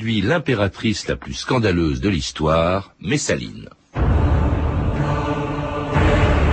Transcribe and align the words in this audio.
l'impératrice 0.00 1.08
la 1.08 1.16
plus 1.16 1.34
scandaleuse 1.34 2.00
de 2.00 2.08
l'histoire, 2.08 2.94
Messaline. 3.00 3.68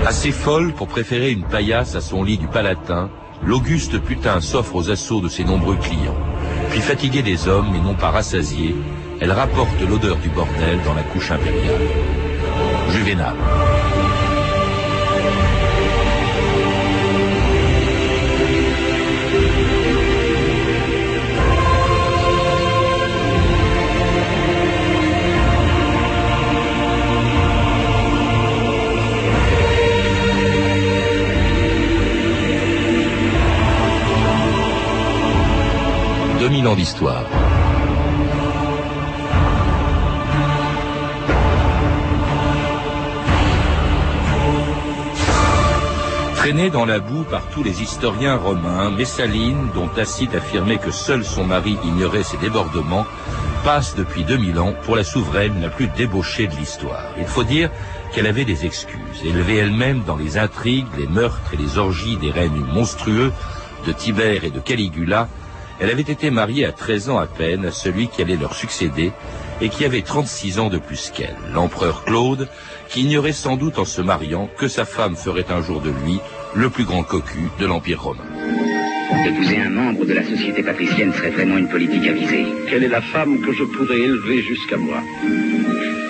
Assez 0.06 0.32
folle 0.32 0.74
pour 0.74 0.88
préférer 0.88 1.32
une 1.32 1.46
paillasse 1.46 1.96
à 1.96 2.02
son 2.02 2.24
lit 2.24 2.38
du 2.38 2.48
Palatin, 2.48 3.10
l'auguste 3.44 4.00
putain 4.00 4.42
s'offre 4.42 4.76
aux 4.76 4.90
assauts 4.90 5.22
de 5.22 5.30
ses 5.30 5.44
nombreux 5.44 5.78
clients. 5.78 6.18
Puis 6.70 6.82
fatiguée 6.82 7.24
des 7.24 7.48
hommes 7.48 7.74
et 7.76 7.80
non 7.80 7.96
pas 7.96 8.12
rassasiée, 8.12 8.76
elle 9.20 9.32
rapporte 9.32 9.82
l'odeur 9.82 10.18
du 10.18 10.30
bordel 10.30 10.80
dans 10.86 10.94
la 10.94 11.04
couche 11.04 11.32
impériale. 11.32 11.88
Juvénal. 12.90 13.36
2000 36.50 36.68
ans 36.70 36.76
d'histoire. 36.76 37.26
Traînée 46.36 46.70
dans 46.70 46.86
la 46.86 47.00
boue 47.00 47.24
par 47.24 47.42
tous 47.48 47.64
les 47.64 47.82
historiens 47.82 48.38
romains, 48.38 48.90
Messaline, 48.92 49.58
dont 49.76 49.90
Tacite 49.90 50.36
affirmait 50.36 50.78
que 50.78 50.90
seul 50.90 51.26
son 51.26 51.44
mari 51.44 51.78
ignorait 51.84 52.24
ses 52.24 52.38
débordements, 52.38 53.06
passe 53.66 53.96
depuis 53.98 54.24
2000 54.24 54.58
ans 54.62 54.74
pour 54.84 54.96
la 54.96 55.04
souveraine 55.04 55.62
la 55.62 55.68
plus 55.68 55.88
débauchée 55.88 56.48
de 56.48 56.56
l'histoire. 56.56 57.12
Il 57.18 57.26
faut 57.26 57.44
dire 57.44 57.70
qu'elle 58.14 58.26
avait 58.26 58.46
des 58.46 58.66
excuses, 58.66 59.22
élevée 59.26 59.58
elle-même 59.58 60.04
dans 60.06 60.16
les 60.16 60.38
intrigues, 60.38 60.88
les 60.98 61.08
meurtres 61.08 61.54
et 61.54 61.58
les 61.58 61.78
orgies 61.78 62.16
des 62.16 62.32
règnes 62.32 62.64
monstrueux 62.74 63.34
de 63.86 63.92
Tibère 63.92 64.46
et 64.46 64.50
de 64.50 64.62
Caligula, 64.62 65.28
elle 65.80 65.90
avait 65.90 66.02
été 66.02 66.30
mariée 66.30 66.66
à 66.66 66.72
13 66.72 67.10
ans 67.10 67.20
à 67.20 67.28
peine 67.28 67.66
à 67.66 67.72
celui 67.72 68.08
qui 68.08 68.22
allait 68.22 68.38
leur 68.38 68.56
succéder 68.56 69.12
et 69.62 69.70
qui 69.70 69.86
avait 69.86 70.02
36 70.02 70.60
ans 70.60 70.70
de 70.70 70.78
plus 70.78 71.12
qu'elle, 71.12 71.36
l'empereur 71.54 72.04
Claude, 72.04 72.48
qui 72.90 73.04
ignorait 73.04 73.32
sans 73.32 73.58
doute 73.58 73.80
en 73.80 73.86
se 73.86 74.02
mariant 74.02 74.50
que 74.58 74.68
sa 74.68 74.86
femme 74.86 75.16
ferait 75.16 75.46
un 75.50 75.62
jour 75.62 75.82
de 75.82 75.90
lui 75.90 76.20
le 76.56 76.70
plus 76.70 76.86
grand 76.86 77.04
cocu 77.04 77.50
de 77.60 77.66
l'Empire 77.66 78.04
romain. 78.04 78.24
Épouser 79.26 79.58
un 79.58 79.70
membre 79.70 80.06
de 80.06 80.14
la 80.14 80.24
société 80.24 80.64
patricienne 80.64 81.14
serait 81.14 81.30
vraiment 81.30 81.58
une 81.58 81.70
politique 81.70 82.08
avisée. 82.08 82.46
Quelle 82.70 82.84
est 82.84 82.90
la 82.90 83.02
femme 83.02 83.42
que 83.42 83.54
je 83.54 83.64
pourrais 83.64 84.00
élever 84.00 84.42
jusqu'à 84.42 84.78
moi? 84.78 85.02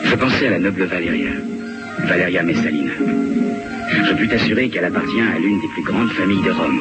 Je 0.06 0.16
pensais 0.16 0.48
à 0.48 0.52
la 0.52 0.60
noble 0.60 0.86
Valéria, 0.86 1.32
Valéria 2.06 2.44
Messalina. 2.44 2.94
Je 3.89 4.13
puis 4.13 4.27
t'assurer 4.27 4.69
qu'elle 4.69 4.85
appartient 4.85 5.21
à 5.21 5.39
l'une 5.39 5.59
des 5.61 5.67
plus 5.67 5.83
grandes 5.83 6.11
familles 6.11 6.43
de 6.43 6.52
Rome. 6.52 6.80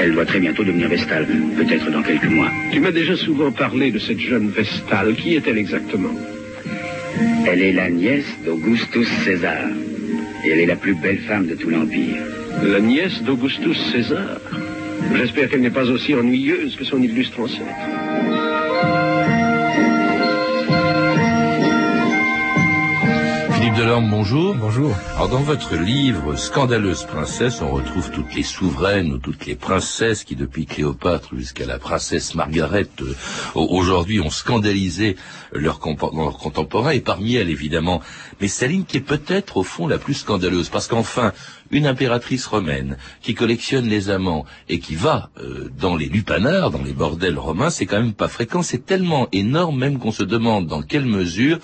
Elle 0.00 0.12
doit 0.12 0.26
très 0.26 0.40
bientôt 0.40 0.64
devenir 0.64 0.88
Vestale, 0.88 1.26
peut-être 1.56 1.90
dans 1.90 2.02
quelques 2.02 2.26
mois. 2.26 2.50
Tu 2.72 2.80
m'as 2.80 2.90
déjà 2.90 3.16
souvent 3.16 3.50
parlé 3.50 3.90
de 3.90 3.98
cette 3.98 4.20
jeune 4.20 4.50
Vestale. 4.50 5.14
Qui 5.14 5.34
est-elle 5.34 5.58
exactement? 5.58 6.14
Elle 7.46 7.62
est 7.62 7.72
la 7.72 7.90
nièce 7.90 8.36
d'Augustus 8.44 9.08
César. 9.24 9.68
Et 10.44 10.50
elle 10.50 10.60
est 10.60 10.66
la 10.66 10.76
plus 10.76 10.94
belle 10.94 11.18
femme 11.20 11.46
de 11.46 11.54
tout 11.54 11.70
l'Empire. 11.70 12.22
La 12.62 12.80
nièce 12.80 13.22
d'Augustus 13.22 13.78
César? 13.92 14.40
J'espère 15.14 15.48
qu'elle 15.48 15.62
n'est 15.62 15.70
pas 15.70 15.88
aussi 15.88 16.14
ennuyeuse 16.14 16.76
que 16.76 16.84
son 16.84 17.02
illustre 17.02 17.40
ancêtre. 17.40 18.05
Delorme, 23.76 24.08
bonjour. 24.08 24.54
Bonjour. 24.54 24.96
Alors 25.16 25.28
dans 25.28 25.42
votre 25.42 25.74
livre 25.76 26.34
Scandaleuse 26.36 27.04
princesse, 27.04 27.60
on 27.60 27.72
retrouve 27.72 28.10
toutes 28.10 28.34
les 28.34 28.42
souveraines 28.42 29.12
ou 29.12 29.18
toutes 29.18 29.44
les 29.44 29.54
princesses 29.54 30.24
qui 30.24 30.34
depuis 30.34 30.64
Cléopâtre 30.64 31.36
jusqu'à 31.36 31.66
la 31.66 31.78
princesse 31.78 32.34
Margaret 32.34 32.88
euh, 33.02 33.14
aujourd'hui 33.54 34.18
ont 34.20 34.30
scandalisé 34.30 35.16
leurs 35.52 35.78
contemporains 35.78 36.92
et 36.92 37.00
parmi 37.00 37.34
elles 37.34 37.50
évidemment 37.50 38.00
Messaline 38.40 38.84
qui 38.84 38.98
est 38.98 39.00
peut-être 39.00 39.56
au 39.56 39.62
fond 39.62 39.86
la 39.86 39.98
plus 39.98 40.14
scandaleuse 40.14 40.68
parce 40.68 40.88
qu'enfin 40.88 41.32
une 41.70 41.86
impératrice 41.86 42.46
romaine 42.46 42.96
qui 43.22 43.34
collectionne 43.34 43.86
les 43.86 44.10
amants 44.10 44.44
et 44.68 44.78
qui 44.78 44.94
va 44.94 45.30
euh, 45.38 45.70
dans 45.78 45.96
les 45.96 46.06
lupanards, 46.06 46.70
dans 46.70 46.82
les 46.82 46.92
bordels 46.92 47.38
romains, 47.38 47.70
c'est 47.70 47.86
quand 47.86 48.00
même 48.00 48.12
pas 48.12 48.28
fréquent, 48.28 48.62
c'est 48.62 48.86
tellement 48.86 49.28
énorme 49.32 49.78
même 49.78 49.98
qu'on 49.98 50.12
se 50.12 50.22
demande 50.22 50.66
dans 50.66 50.82
quelle 50.82 51.06
mesure 51.06 51.58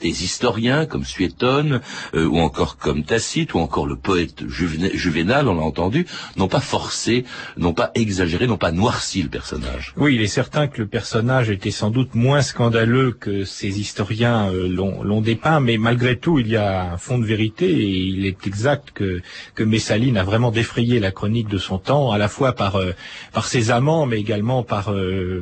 des 0.00 0.24
historiens 0.24 0.86
comme 0.86 1.04
Suétone, 1.04 1.80
euh, 2.14 2.26
ou 2.26 2.38
encore 2.38 2.76
comme 2.76 3.04
Tacite, 3.04 3.54
ou 3.54 3.58
encore 3.58 3.86
le 3.86 3.96
poète 3.96 4.44
Juvénal, 4.46 5.48
on 5.48 5.54
l'a 5.54 5.62
entendu, 5.62 6.06
n'ont 6.36 6.48
pas 6.48 6.60
forcé, 6.60 7.24
n'ont 7.56 7.72
pas 7.72 7.92
exagéré, 7.94 8.46
n'ont 8.46 8.58
pas 8.58 8.72
noirci 8.72 9.22
le 9.22 9.28
personnage. 9.28 9.94
Oui, 9.96 10.14
il 10.14 10.22
est 10.22 10.26
certain 10.26 10.66
que 10.66 10.82
le 10.82 10.86
personnage 10.86 11.50
était 11.50 11.70
sans 11.70 11.90
doute 11.90 12.14
moins 12.14 12.42
scandaleux 12.42 13.12
que 13.12 13.44
ces 13.44 13.80
historiens 13.80 14.50
euh, 14.52 14.68
l'ont 14.68 15.20
dépeint, 15.20 15.60
mais 15.60 15.78
malgré 15.78 16.15
tout, 16.16 16.38
il 16.38 16.48
y 16.48 16.56
a 16.56 16.92
un 16.92 16.96
fond 16.96 17.18
de 17.18 17.24
vérité, 17.24 17.70
et 17.70 17.88
il 17.88 18.26
est 18.26 18.46
exact 18.46 18.90
que, 18.92 19.22
que 19.54 19.62
Messaline 19.62 20.16
a 20.16 20.24
vraiment 20.24 20.50
défrayé 20.50 21.00
la 21.00 21.10
chronique 21.10 21.48
de 21.48 21.58
son 21.58 21.78
temps, 21.78 22.12
à 22.12 22.18
la 22.18 22.28
fois 22.28 22.52
par, 22.52 22.76
euh, 22.76 22.94
par 23.32 23.46
ses 23.46 23.70
amants, 23.70 24.06
mais 24.06 24.18
également 24.18 24.62
par, 24.62 24.94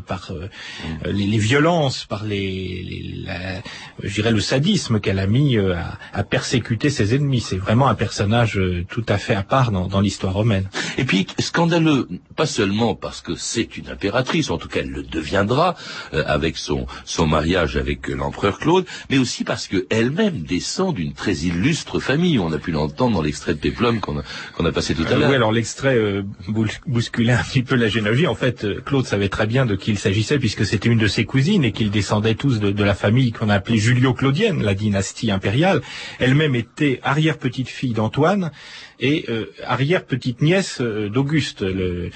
par 0.06 0.32
les, 1.04 1.26
les, 1.26 1.38
violences, 1.38 2.04
par 2.04 2.24
les, 2.24 2.82
les 2.82 3.24
je 4.02 4.14
dirais 4.14 4.32
le 4.32 4.40
sadisme 4.40 5.00
qu'elle 5.00 5.18
a 5.18 5.26
mis 5.26 5.56
euh, 5.56 5.74
à, 6.12 6.24
persécuter 6.24 6.90
ses 6.90 7.14
ennemis. 7.14 7.40
C'est 7.40 7.56
vraiment 7.56 7.88
un 7.88 7.94
personnage 7.94 8.58
euh, 8.58 8.84
tout 8.88 9.04
à 9.08 9.18
fait 9.18 9.34
à 9.34 9.42
part 9.42 9.70
dans, 9.70 10.00
l'histoire 10.00 10.34
romaine. 10.34 10.68
Et 10.98 11.04
puis 11.04 11.26
scandaleux, 11.38 12.08
pas 12.36 12.46
seulement 12.46 12.94
parce 12.94 13.20
que 13.20 13.34
c'est 13.34 13.76
une 13.76 13.88
impératrice, 13.88 14.50
en 14.50 14.58
tout 14.58 14.68
cas 14.68 14.80
elle 14.80 14.90
le 14.90 15.02
deviendra 15.02 15.76
euh, 16.12 16.24
avec 16.26 16.56
son 16.56 16.86
son 17.04 17.26
mariage 17.26 17.76
avec 17.76 18.08
l'empereur 18.08 18.58
Claude, 18.58 18.84
mais 19.10 19.18
aussi 19.18 19.44
parce 19.44 19.68
que 19.68 19.86
elle-même 19.90 20.42
d'une 20.92 21.12
très 21.12 21.34
illustre 21.34 22.00
famille. 22.00 22.38
On 22.38 22.52
a 22.52 22.58
pu 22.58 22.72
l'entendre 22.72 23.14
dans 23.14 23.22
l'extrait 23.22 23.54
de 23.54 23.58
Péplum 23.58 24.00
qu'on 24.00 24.18
a, 24.18 24.22
qu'on 24.56 24.64
a 24.64 24.72
passé 24.72 24.94
tout 24.94 25.04
à 25.08 25.16
l'heure. 25.16 25.30
oui, 25.30 25.36
alors 25.36 25.52
l'extrait 25.52 25.96
bousculait 26.86 27.32
un 27.32 27.42
petit 27.42 27.62
peu 27.62 27.76
la 27.76 27.88
généalogie. 27.88 28.26
En 28.26 28.34
fait, 28.34 28.66
Claude 28.84 29.06
savait 29.06 29.28
très 29.28 29.46
bien 29.46 29.64
de 29.64 29.76
qui 29.76 29.92
il 29.92 29.98
s'agissait 29.98 30.38
puisque 30.38 30.66
c'était 30.66 30.88
une 30.88 30.98
de 30.98 31.06
ses 31.06 31.24
cousines 31.24 31.64
et 31.64 31.72
qu'ils 31.72 31.90
descendaient 31.90 32.34
tous 32.34 32.60
de, 32.60 32.70
de 32.70 32.84
la 32.84 32.94
famille 32.94 33.32
qu'on 33.32 33.48
appelait 33.48 33.78
Julio-Claude 33.78 34.34
la 34.34 34.74
dynastie 34.74 35.30
impériale, 35.30 35.80
elle-même 36.18 36.54
était 36.54 37.00
arrière-petite-fille 37.02 37.92
d'Antoine 37.92 38.50
et 39.00 39.26
euh, 39.28 39.52
arrière-petite-nièce 39.64 40.80
euh, 40.80 41.08
d'Auguste, 41.08 41.62
le, 41.62 41.84
euh, 42.06 42.10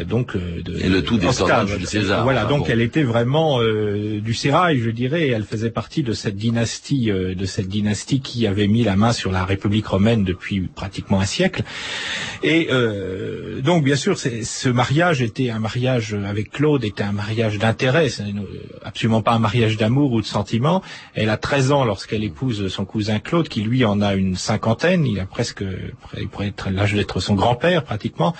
donc 0.00 0.36
euh, 0.36 0.62
de, 0.62 0.78
et 0.78 0.88
le 0.88 1.02
tout 1.02 1.18
descendant 1.18 1.64
de 1.64 1.84
César. 1.84 2.24
Voilà, 2.24 2.44
donc 2.46 2.68
elle 2.70 2.80
était 2.80 3.02
vraiment 3.02 3.60
euh, 3.60 4.20
du 4.20 4.32
sérail, 4.32 4.78
je 4.78 4.90
dirais. 4.90 5.28
Elle 5.28 5.44
faisait 5.44 5.70
partie 5.70 6.02
de 6.02 6.12
cette 6.12 6.36
dynastie, 6.36 7.10
de 7.10 7.44
cette 7.44 7.68
dynastie 7.68 8.20
qui 8.20 8.46
avait 8.46 8.68
mis 8.68 8.84
la 8.84 8.96
main 8.96 9.12
sur 9.12 9.32
la 9.32 9.44
République 9.44 9.86
romaine 9.86 10.24
depuis 10.24 10.60
pratiquement 10.62 11.20
un 11.20 11.26
siècle. 11.26 11.62
Et 12.42 12.68
donc, 13.62 13.84
bien 13.84 13.96
sûr, 13.96 14.18
ce 14.18 14.68
mariage 14.68 15.22
était 15.22 15.50
un 15.50 15.58
mariage 15.58 16.14
avec 16.14 16.50
Claude, 16.50 16.84
était 16.84 17.02
un 17.02 17.12
mariage 17.12 17.58
d'intérêt, 17.58 18.08
absolument 18.84 19.22
pas 19.22 19.32
un 19.32 19.38
mariage 19.38 19.76
d'amour 19.76 20.12
ou 20.12 20.20
de 20.20 20.26
sentiment. 20.26 20.82
Elle 21.14 21.30
a 21.30 21.36
13 21.36 21.72
ans 21.72 21.84
lorsqu'elle 21.84 22.24
épouse 22.24 22.68
son 22.68 22.84
cousin 22.84 23.18
Claude, 23.18 23.48
qui 23.48 23.62
lui 23.62 23.84
en 23.84 24.00
a 24.00 24.14
une 24.14 24.36
cinquantaine. 24.36 25.06
Il 25.06 25.20
a 25.20 25.26
presque, 25.26 25.64
il 26.18 26.28
pourrait 26.28 26.48
être 26.48 26.70
l'âge 26.70 26.94
d'être 26.94 27.20
son 27.20 27.34
grand-père 27.34 27.84
pratiquement, 27.84 28.34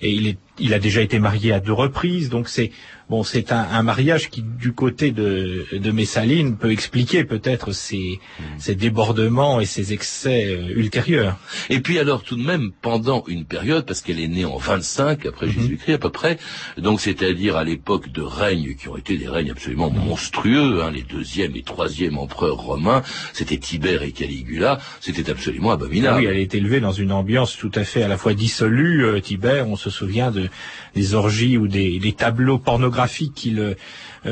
et 0.00 0.10
il 0.10 0.26
est 0.26 0.38
il 0.62 0.72
a 0.74 0.78
déjà 0.78 1.02
été 1.02 1.18
marié 1.18 1.52
à 1.52 1.60
deux 1.60 1.72
reprises, 1.72 2.30
donc 2.30 2.48
c'est 2.48 2.70
Bon, 3.12 3.24
c'est 3.24 3.52
un, 3.52 3.82
mariage 3.82 4.30
qui, 4.30 4.40
du 4.40 4.72
côté 4.72 5.10
de, 5.10 5.66
de 5.70 5.90
Messaline, 5.90 6.56
peut 6.56 6.72
expliquer 6.72 7.24
peut-être 7.24 7.72
ces, 7.72 8.20
ces 8.56 8.74
débordements 8.74 9.60
et 9.60 9.66
ces 9.66 9.92
excès 9.92 10.46
euh, 10.46 10.72
ultérieurs. 10.74 11.36
Et 11.68 11.80
puis 11.80 11.98
alors, 11.98 12.22
tout 12.22 12.36
de 12.36 12.42
même, 12.42 12.70
pendant 12.80 13.22
une 13.28 13.44
période, 13.44 13.84
parce 13.84 14.00
qu'elle 14.00 14.18
est 14.18 14.28
née 14.28 14.46
en 14.46 14.56
25 14.56 15.26
après 15.26 15.44
mhm. 15.44 15.52
Jésus-Christ 15.52 15.92
à 15.92 15.98
peu 15.98 16.08
près, 16.08 16.38
donc 16.78 17.02
c'est-à-dire 17.02 17.58
à, 17.58 17.64
l'époque 17.64 18.10
de 18.10 18.22
règnes 18.22 18.76
qui 18.76 18.88
ont 18.88 18.96
été 18.96 19.18
des 19.18 19.28
règnes 19.28 19.50
absolument 19.50 19.90
monstrueux, 19.90 20.82
hein, 20.82 20.90
les 20.90 21.02
deuxième 21.02 21.54
et 21.54 21.62
troisième 21.62 22.16
empereurs 22.16 22.56
romains, 22.56 23.02
c'était 23.34 23.58
Tibère 23.58 24.04
et 24.04 24.12
Caligula, 24.12 24.78
c'était 25.02 25.30
absolument 25.30 25.72
abominable. 25.72 26.20
Oui, 26.20 26.26
elle 26.30 26.38
est 26.38 26.54
élevée 26.54 26.80
dans 26.80 26.92
une 26.92 27.12
ambiance 27.12 27.58
tout 27.58 27.72
à 27.74 27.84
fait 27.84 28.02
à 28.02 28.08
la 28.08 28.16
fois 28.16 28.32
dissolue. 28.32 29.04
Euh, 29.04 29.20
Tibère, 29.20 29.68
on 29.68 29.76
se 29.76 29.90
souvient 29.90 30.30
de 30.30 30.48
des 30.94 31.14
orgies 31.14 31.56
ou 31.56 31.68
des, 31.68 31.98
des 31.98 32.12
tableaux 32.12 32.58
pornographiques 32.58 33.01
biographiques 33.02 33.34
qu'il 33.34 33.76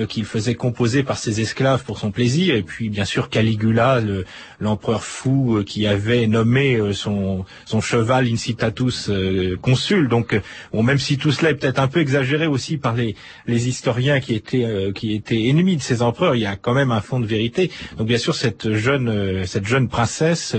qu'il 0.08 0.24
faisait 0.24 0.54
composer 0.54 1.02
par 1.02 1.18
ses 1.18 1.40
esclaves 1.40 1.82
pour 1.82 1.98
son 1.98 2.12
plaisir, 2.12 2.54
et 2.54 2.62
puis 2.62 2.90
bien 2.90 3.04
sûr 3.04 3.28
Caligula, 3.28 4.00
l'empereur 4.60 5.02
fou 5.02 5.64
qui 5.66 5.84
avait 5.88 6.28
nommé 6.28 6.78
son, 6.92 7.44
son 7.64 7.80
cheval 7.80 8.28
Incitatus 8.28 9.10
consul. 9.60 10.08
Donc, 10.08 10.40
bon, 10.72 10.84
même 10.84 11.00
si 11.00 11.18
tout 11.18 11.32
cela 11.32 11.50
est 11.50 11.54
peut-être 11.54 11.80
un 11.80 11.88
peu 11.88 12.00
exagéré 12.00 12.46
aussi 12.46 12.76
par 12.76 12.94
les, 12.94 13.16
les 13.46 13.68
historiens 13.68 14.20
qui 14.20 14.34
étaient 14.34 14.92
qui 14.94 15.12
étaient 15.12 15.48
ennemis 15.48 15.76
de 15.76 15.82
ces 15.82 16.02
empereurs, 16.02 16.36
il 16.36 16.42
y 16.42 16.46
a 16.46 16.54
quand 16.54 16.74
même 16.74 16.92
un 16.92 17.00
fond 17.00 17.18
de 17.18 17.26
vérité. 17.26 17.72
Donc, 17.98 18.06
bien 18.06 18.18
sûr, 18.18 18.36
cette 18.36 18.72
jeune 18.74 19.44
cette 19.44 19.66
jeune 19.66 19.88
princesse 19.88 20.54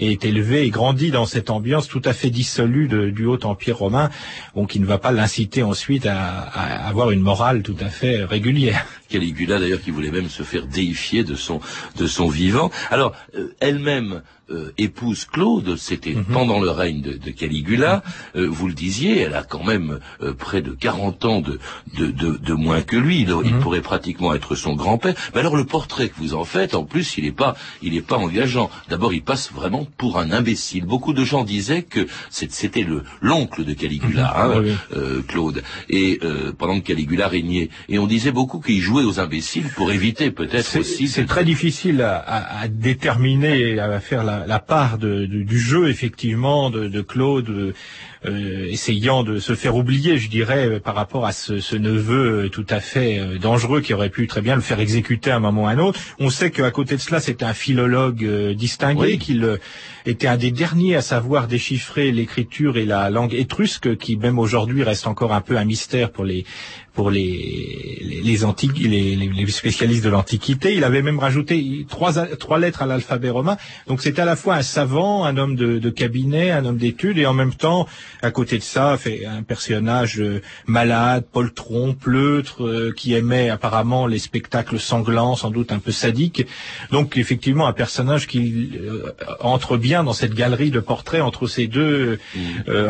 est 0.00 0.24
élevée 0.24 0.64
et 0.66 0.70
grandit 0.70 1.12
dans 1.12 1.26
cette 1.26 1.50
ambiance 1.50 1.86
tout 1.86 2.02
à 2.04 2.12
fait 2.12 2.30
dissolue 2.30 2.88
du 3.12 3.26
haut 3.26 3.38
empire 3.44 3.78
romain, 3.78 4.10
bon, 4.56 4.66
qui 4.66 4.80
ne 4.80 4.86
va 4.86 4.98
pas 4.98 5.12
l'inciter 5.12 5.62
ensuite 5.62 6.06
à, 6.06 6.40
à 6.40 6.88
avoir 6.88 7.12
une 7.12 7.20
morale 7.20 7.41
tout 7.62 7.76
à 7.80 7.88
fait 7.88 8.24
régulière. 8.24 8.86
Caligula 9.12 9.60
d'ailleurs 9.60 9.82
qui 9.82 9.90
voulait 9.90 10.10
même 10.10 10.30
se 10.30 10.42
faire 10.42 10.66
déifier 10.66 11.22
de 11.22 11.34
son 11.34 11.60
de 11.96 12.06
son 12.06 12.28
vivant. 12.28 12.70
Alors 12.90 13.14
euh, 13.36 13.54
elle-même 13.60 14.22
euh, 14.50 14.72
épouse 14.76 15.24
Claude, 15.24 15.76
c'était 15.76 16.14
mhm. 16.14 16.24
pendant 16.24 16.60
le 16.60 16.70
règne 16.70 17.00
de, 17.00 17.12
de 17.12 17.30
Caligula. 17.30 18.02
Euh, 18.36 18.48
vous 18.50 18.68
le 18.68 18.74
disiez, 18.74 19.20
elle 19.20 19.34
a 19.34 19.44
quand 19.44 19.64
même 19.64 20.00
près 20.38 20.62
de 20.62 20.72
40 20.72 21.24
ans 21.24 21.40
de 21.40 21.58
de, 21.96 22.06
de, 22.10 22.36
de 22.36 22.54
moins 22.54 22.82
que 22.82 22.96
lui. 22.96 23.20
Il, 23.20 23.28
il, 23.44 23.54
mhm. 23.54 23.60
pourrait 23.60 23.82
pratiquement 23.82 24.34
être 24.34 24.54
son 24.54 24.74
grand-père. 24.74 25.14
Mais 25.34 25.40
alors 25.40 25.56
le 25.56 25.64
portrait 25.64 26.08
que 26.08 26.16
vous 26.18 26.34
en 26.34 26.44
faites, 26.44 26.74
en 26.74 26.84
plus, 26.84 27.16
il 27.18 27.24
n'est 27.24 27.32
pas 27.32 27.54
il 27.82 27.94
est 27.96 28.06
pas 28.06 28.16
engageant. 28.16 28.70
D'abord, 28.88 29.12
il 29.12 29.22
passe 29.22 29.52
vraiment 29.52 29.86
pour 29.98 30.18
un 30.18 30.32
imbécile. 30.32 30.86
Beaucoup 30.86 31.12
de 31.12 31.24
gens 31.24 31.44
disaient 31.44 31.82
que 31.82 32.06
c'était 32.30 32.82
le 32.82 33.04
l'oncle 33.20 33.64
de 33.64 33.74
Caligula, 33.74 34.26
mhm. 34.48 34.70
hein, 34.70 35.22
Claude, 35.28 35.62
et 35.88 36.18
pendant 36.58 36.80
que 36.80 36.86
Caligula 36.86 37.28
régnait. 37.28 37.70
Et 37.88 37.98
on 37.98 38.06
disait 38.06 38.32
beaucoup 38.32 38.60
qu'il 38.60 38.80
jouait 38.80 39.01
aux 39.04 39.20
imbéciles 39.20 39.68
pour 39.76 39.92
éviter 39.92 40.30
peut-être 40.30 40.78
aussi. 40.78 41.08
C'est 41.08 41.26
très 41.26 41.44
difficile 41.44 42.02
à, 42.02 42.60
à, 42.60 42.68
déterminer, 42.68 43.78
à 43.78 44.00
faire 44.00 44.24
la, 44.24 44.46
la 44.46 44.58
part 44.58 44.98
de, 44.98 45.26
du 45.26 45.58
jeu 45.58 45.88
effectivement 45.88 46.70
de, 46.70 46.88
de 46.88 47.00
Claude 47.00 47.74
euh, 48.24 48.68
essayant 48.70 49.24
de 49.24 49.40
se 49.40 49.56
faire 49.56 49.74
oublier, 49.74 50.16
je 50.16 50.28
dirais, 50.30 50.68
euh, 50.68 50.78
par 50.78 50.94
rapport 50.94 51.26
à 51.26 51.32
ce, 51.32 51.58
ce, 51.58 51.74
neveu 51.74 52.44
euh, 52.44 52.48
tout 52.48 52.66
à 52.68 52.78
fait 52.78 53.18
dangereux 53.40 53.80
qui 53.80 53.94
aurait 53.94 54.10
pu 54.10 54.28
très 54.28 54.40
bien 54.40 54.54
le 54.54 54.60
faire 54.60 54.78
exécuter 54.78 55.32
à 55.32 55.36
un 55.36 55.40
moment 55.40 55.64
ou 55.64 55.66
à 55.66 55.70
un 55.70 55.78
autre. 55.78 55.98
On 56.20 56.30
sait 56.30 56.52
qu'à 56.52 56.70
côté 56.70 56.94
de 56.94 57.00
cela, 57.00 57.18
c'était 57.18 57.44
un 57.44 57.52
philologue 57.52 58.24
distingué, 58.54 59.18
qu'il 59.18 59.58
était 60.06 60.28
un 60.28 60.36
des 60.36 60.52
derniers 60.52 60.94
à 60.94 61.02
savoir 61.02 61.48
déchiffrer 61.48 62.12
l'écriture 62.12 62.76
et 62.76 62.84
la 62.84 63.10
langue 63.10 63.34
étrusque, 63.34 63.96
qui 63.96 64.16
même 64.16 64.38
aujourd'hui 64.38 64.84
reste 64.84 65.08
encore 65.08 65.32
un 65.32 65.40
peu 65.40 65.56
un 65.56 65.64
mystère 65.64 66.12
pour 66.12 66.24
les 66.24 66.44
pour 66.94 67.10
les 67.10 67.92
les, 68.02 68.20
les, 68.20 68.44
antiques, 68.44 68.78
les, 68.78 69.16
les, 69.16 69.46
spécialistes 69.48 70.04
de 70.04 70.10
l'Antiquité. 70.10 70.74
Il 70.74 70.84
avait 70.84 71.02
même 71.02 71.18
rajouté 71.18 71.86
trois, 71.88 72.26
trois 72.36 72.58
lettres 72.58 72.82
à 72.82 72.86
l'alphabet 72.86 73.30
romain. 73.30 73.56
Donc 73.86 74.02
c'était 74.02 74.22
à 74.22 74.24
la 74.24 74.36
fois 74.36 74.56
un 74.56 74.62
savant, 74.62 75.24
un 75.24 75.36
homme 75.36 75.56
de, 75.56 75.78
de 75.78 75.90
cabinet, 75.90 76.50
un 76.50 76.64
homme 76.64 76.78
d'études, 76.78 77.18
et 77.18 77.26
en 77.26 77.34
même 77.34 77.54
temps 77.54 77.86
à 78.22 78.30
côté 78.30 78.58
de 78.58 78.62
ça, 78.62 78.96
fait 78.96 79.26
un 79.26 79.42
personnage 79.42 80.20
euh, 80.20 80.42
malade, 80.66 81.24
poltron, 81.30 81.94
pleutre, 81.94 82.64
euh, 82.64 82.92
qui 82.96 83.14
aimait 83.14 83.50
apparemment 83.50 84.06
les 84.06 84.18
spectacles 84.18 84.78
sanglants, 84.78 85.36
sans 85.36 85.50
doute 85.50 85.72
un 85.72 85.78
peu 85.78 85.92
sadiques. 85.92 86.46
Donc 86.90 87.16
effectivement, 87.16 87.66
un 87.66 87.72
personnage 87.72 88.26
qui 88.26 88.70
euh, 88.80 89.12
entre 89.40 89.76
bien 89.76 90.04
dans 90.04 90.12
cette 90.12 90.34
galerie 90.34 90.70
de 90.70 90.80
portraits 90.80 91.22
entre 91.22 91.46
ces 91.46 91.66
deux, 91.66 92.18
mm. 92.34 92.40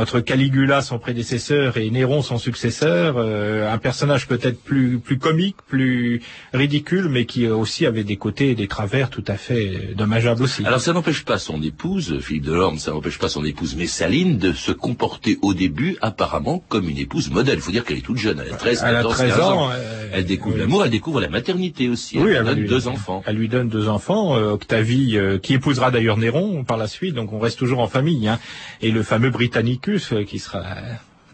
entre 0.00 0.20
Caligula, 0.20 0.82
son 0.82 0.98
prédécesseur, 0.98 1.76
et 1.76 1.90
Néron, 1.90 2.22
son 2.22 2.38
successeur. 2.38 3.18
un 3.18 3.78
personnage 3.78 3.91
peut-être 4.28 4.62
plus 4.62 4.98
plus 4.98 5.18
comique, 5.18 5.56
plus 5.66 6.22
ridicule, 6.52 7.08
mais 7.08 7.26
qui 7.26 7.46
aussi 7.48 7.86
avait 7.86 8.04
des 8.04 8.16
côtés 8.16 8.50
et 8.50 8.54
des 8.54 8.68
travers 8.68 9.10
tout 9.10 9.24
à 9.26 9.36
fait 9.36 9.94
dommageables 9.96 10.42
aussi. 10.42 10.64
Alors 10.64 10.80
ça 10.80 10.92
n'empêche 10.92 11.24
pas 11.24 11.38
son 11.38 11.62
épouse, 11.62 12.18
Philippe 12.20 12.44
Delorme, 12.44 12.78
ça 12.78 12.92
n'empêche 12.92 13.18
pas 13.18 13.28
son 13.28 13.44
épouse 13.44 13.76
Messaline 13.76 14.38
de 14.38 14.52
se 14.52 14.72
comporter 14.72 15.38
au 15.42 15.54
début 15.54 15.96
apparemment 16.00 16.62
comme 16.68 16.88
une 16.88 16.98
épouse 16.98 17.30
modèle. 17.30 17.56
Il 17.56 17.60
faut 17.60 17.70
dire 17.70 17.84
qu'elle 17.84 17.98
est 17.98 18.02
toute 18.02 18.18
jeune, 18.18 18.42
elle 18.44 18.52
a 18.52 18.56
13, 18.56 18.80
14, 18.80 19.18
15 19.18 19.40
ans. 19.40 19.70
Euh, 19.70 20.08
elle 20.12 20.24
découvre 20.24 20.58
l'amour, 20.58 20.84
elle 20.84 20.90
découvre 20.90 21.20
la 21.20 21.28
maternité 21.28 21.88
aussi. 21.88 22.18
Elle, 22.18 22.24
lui 22.24 22.34
donne 22.44 22.66
deux 22.66 22.88
enfants. 22.88 23.22
Elle 23.26 23.36
lui 23.36 23.48
donne 23.48 23.68
deux 23.68 23.88
enfants. 23.88 24.36
Euh, 24.36 24.52
Octavie, 24.52 25.16
euh, 25.16 25.38
qui 25.38 25.54
épousera 25.54 25.90
d'ailleurs 25.90 26.16
Néron 26.16 26.64
par 26.64 26.76
la 26.76 26.86
suite, 26.86 27.14
donc 27.14 27.32
on 27.32 27.38
reste 27.38 27.58
toujours 27.58 27.80
en 27.80 27.88
famille. 27.88 28.28
Hein. 28.28 28.38
Et 28.80 28.90
le 28.90 29.02
fameux 29.02 29.30
Britannicus, 29.30 30.12
qui 30.26 30.38
sera 30.38 30.64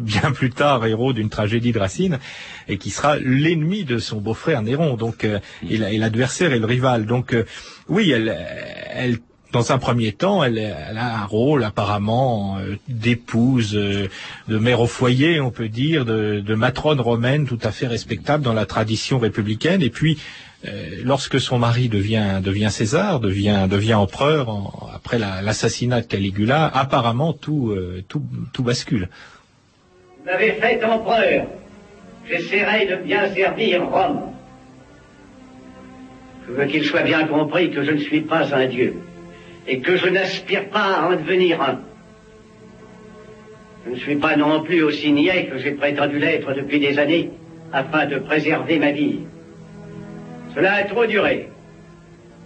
bien 0.00 0.32
plus 0.32 0.50
tard 0.50 0.84
héros 0.86 1.12
d'une 1.12 1.28
tragédie 1.28 1.72
de 1.72 1.78
Racine 1.78 2.18
et 2.68 2.78
qui 2.78 2.90
sera 2.90 3.16
l'ennemi 3.16 3.84
de 3.84 3.98
son 3.98 4.20
beau-frère 4.20 4.62
Néron 4.62 4.96
donc 4.96 5.26
et 5.68 5.76
l'adversaire 5.98 6.52
et 6.52 6.58
le 6.58 6.66
rival 6.66 7.06
donc 7.06 7.34
oui 7.88 8.10
elle 8.10 8.36
elle 8.90 9.18
dans 9.52 9.72
un 9.72 9.78
premier 9.78 10.12
temps, 10.12 10.44
elle, 10.44 10.58
a 10.58 11.22
un 11.22 11.24
rôle 11.24 11.64
apparemment 11.64 12.58
euh, 12.58 12.76
d'épouse, 12.88 13.74
euh, 13.74 14.08
de 14.48 14.58
mère 14.58 14.80
au 14.80 14.86
foyer, 14.86 15.40
on 15.40 15.50
peut 15.50 15.68
dire, 15.68 16.04
de, 16.04 16.54
matrone 16.54 17.00
romaine 17.00 17.46
tout 17.46 17.58
à 17.62 17.70
fait 17.70 17.86
respectable 17.86 18.44
dans 18.44 18.52
la 18.52 18.66
tradition 18.66 19.18
républicaine. 19.18 19.80
Et 19.80 19.90
puis, 19.90 20.18
euh, 20.66 21.00
lorsque 21.02 21.40
son 21.40 21.58
mari 21.58 21.88
devient, 21.88 22.40
devient 22.42 22.68
César, 22.70 23.20
devient, 23.20 23.66
devient 23.70 23.94
empereur 23.94 24.90
après 24.94 25.18
l'assassinat 25.18 26.02
de 26.02 26.06
Caligula, 26.06 26.66
apparemment 26.66 27.32
tout, 27.32 27.74
tout, 28.08 28.22
tout 28.52 28.62
bascule. 28.62 29.08
M'avez 30.28 30.52
fait 30.52 30.84
empereur. 30.84 31.46
J'essaierai 32.28 32.84
de 32.84 32.96
bien 32.96 33.32
servir 33.32 33.88
Rome. 33.88 34.34
Je 36.46 36.52
veux 36.52 36.66
qu'il 36.66 36.84
soit 36.84 37.02
bien 37.02 37.26
compris 37.26 37.70
que 37.70 37.82
je 37.82 37.92
ne 37.92 37.98
suis 37.98 38.20
pas 38.20 38.54
un 38.54 38.66
dieu 38.66 38.92
et 39.66 39.80
que 39.80 39.96
je 39.96 40.06
n'aspire 40.06 40.68
pas 40.68 40.98
à 40.98 41.06
en 41.06 41.12
devenir 41.12 41.62
un. 41.62 41.80
Je 43.86 43.92
ne 43.92 43.96
suis 43.96 44.16
pas 44.16 44.36
non 44.36 44.62
plus 44.64 44.82
aussi 44.82 45.12
niais 45.12 45.46
que 45.46 45.56
j'ai 45.56 45.72
prétendu 45.72 46.18
l'être 46.18 46.52
depuis 46.52 46.78
des 46.78 46.98
années 46.98 47.30
afin 47.72 48.04
de 48.04 48.18
préserver 48.18 48.78
ma 48.78 48.92
vie. 48.92 49.20
Cela 50.54 50.74
a 50.74 50.84
trop 50.84 51.06
duré. 51.06 51.48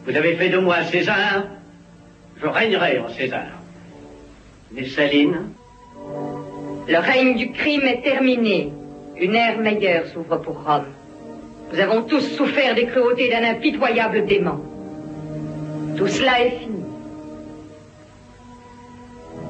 Vous 0.06 0.16
avez 0.16 0.36
fait 0.36 0.50
de 0.50 0.58
moi 0.58 0.84
César, 0.84 1.48
je 2.40 2.46
régnerai 2.46 3.00
en 3.00 3.08
César. 3.08 3.48
Messaline 4.70 5.48
Le 6.88 6.98
règne 6.98 7.36
du 7.36 7.52
crime 7.52 7.82
est 7.82 8.02
terminé. 8.02 8.72
Une 9.16 9.34
ère 9.34 9.58
meilleure 9.58 10.06
s'ouvre 10.06 10.38
pour 10.38 10.64
Rome. 10.64 10.86
Nous 11.72 11.78
avons 11.78 12.02
tous 12.02 12.20
souffert 12.36 12.74
des 12.74 12.86
cruautés 12.86 13.30
d'un 13.30 13.44
impitoyable 13.44 14.26
démon. 14.26 14.60
Tout 15.96 16.08
cela 16.08 16.44
est 16.44 16.58
fini. 16.58 16.82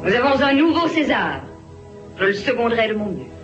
Nous 0.05 0.13
avons 0.15 0.43
un 0.43 0.55
nouveau 0.55 0.89
César. 0.89 1.41
Je 2.19 2.25
le 2.25 2.33
seconderai 2.35 2.89
de 2.89 2.95
mon 2.95 3.07
mieux. 3.07 3.42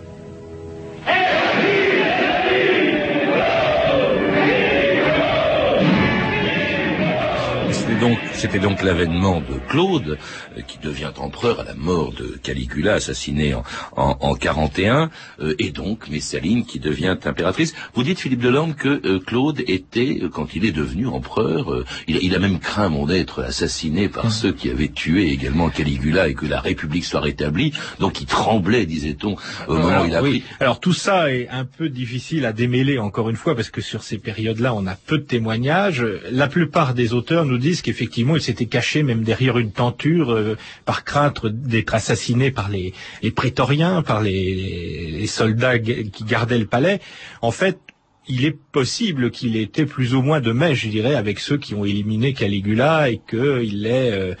Donc, 8.09 8.19
c'était 8.33 8.59
donc 8.59 8.81
l'avènement 8.81 9.39
de 9.39 9.59
Claude, 9.69 10.17
euh, 10.57 10.61
qui 10.61 10.79
devient 10.79 11.11
empereur 11.17 11.59
à 11.59 11.63
la 11.63 11.75
mort 11.75 12.11
de 12.11 12.39
Caligula, 12.41 12.93
assassiné 12.95 13.53
en, 13.53 13.63
en, 13.95 14.17
en 14.19 14.33
41, 14.33 15.11
euh, 15.41 15.53
et 15.59 15.69
donc 15.69 16.09
Messaline 16.09 16.65
qui 16.65 16.79
devient 16.79 17.15
impératrice. 17.23 17.75
Vous 17.93 18.03
dites, 18.03 18.19
Philippe 18.19 18.41
Delorme, 18.41 18.73
que 18.73 19.01
euh, 19.05 19.19
Claude 19.19 19.61
était, 19.67 20.21
quand 20.33 20.55
il 20.55 20.65
est 20.65 20.71
devenu 20.71 21.05
empereur, 21.07 21.83
il, 22.07 22.17
il, 22.23 22.35
a 22.35 22.39
même 22.39 22.59
craint 22.59 22.89
mon 22.89 23.05
d'être 23.05 23.43
assassiné 23.43 24.09
par 24.09 24.27
mmh. 24.27 24.31
ceux 24.31 24.53
qui 24.53 24.71
avaient 24.71 24.87
tué 24.87 25.31
également 25.31 25.69
Caligula 25.69 26.29
et 26.29 26.33
que 26.33 26.47
la 26.47 26.59
République 26.59 27.05
soit 27.05 27.21
rétablie. 27.21 27.73
Donc 27.99 28.21
il 28.21 28.25
tremblait, 28.25 28.85
disait-on, 28.87 29.35
au 29.67 29.73
moment 29.75 30.01
où 30.01 30.05
il 30.07 30.15
a 30.15 30.23
oui. 30.23 30.43
Alors 30.59 30.79
tout 30.79 30.93
ça 30.93 31.31
est 31.31 31.47
un 31.49 31.65
peu 31.65 31.89
difficile 31.89 32.45
à 32.45 32.53
démêler, 32.53 32.97
encore 32.97 33.29
une 33.29 33.35
fois, 33.35 33.55
parce 33.55 33.69
que 33.69 33.81
sur 33.81 34.01
ces 34.01 34.17
périodes-là, 34.17 34.73
on 34.73 34.87
a 34.87 34.95
peu 34.95 35.19
de 35.19 35.23
témoignages. 35.23 36.05
La 36.31 36.47
plupart 36.47 36.93
des 36.93 37.13
auteurs 37.13 37.45
nous 37.45 37.57
disent 37.57 37.81
qu'effectivement, 37.81 37.98
il 38.01 38.41
s'était 38.41 38.65
caché 38.65 39.03
même 39.03 39.23
derrière 39.23 39.57
une 39.57 39.71
tenture 39.71 40.31
euh, 40.31 40.57
par 40.85 41.03
crainte 41.03 41.45
d'être 41.45 41.93
assassiné 41.95 42.51
par 42.51 42.69
les, 42.69 42.93
les 43.23 43.31
prétoriens, 43.31 44.01
par 44.01 44.21
les, 44.21 45.11
les 45.11 45.27
soldats 45.27 45.79
qui 45.79 46.23
gardaient 46.23 46.57
le 46.57 46.65
palais. 46.65 46.99
En 47.41 47.51
fait, 47.51 47.79
il 48.27 48.45
est 48.45 48.55
possible 48.55 49.31
qu'il 49.31 49.55
était 49.55 49.87
plus 49.87 50.13
ou 50.13 50.21
moins 50.21 50.39
de 50.39 50.51
mèche, 50.51 50.83
je 50.83 50.89
dirais, 50.89 51.15
avec 51.15 51.39
ceux 51.39 51.57
qui 51.57 51.73
ont 51.73 51.83
éliminé 51.83 52.33
Caligula 52.33 53.09
et 53.09 53.19
qu'il 53.27 53.87
est. 53.87 54.11
Euh, 54.11 54.35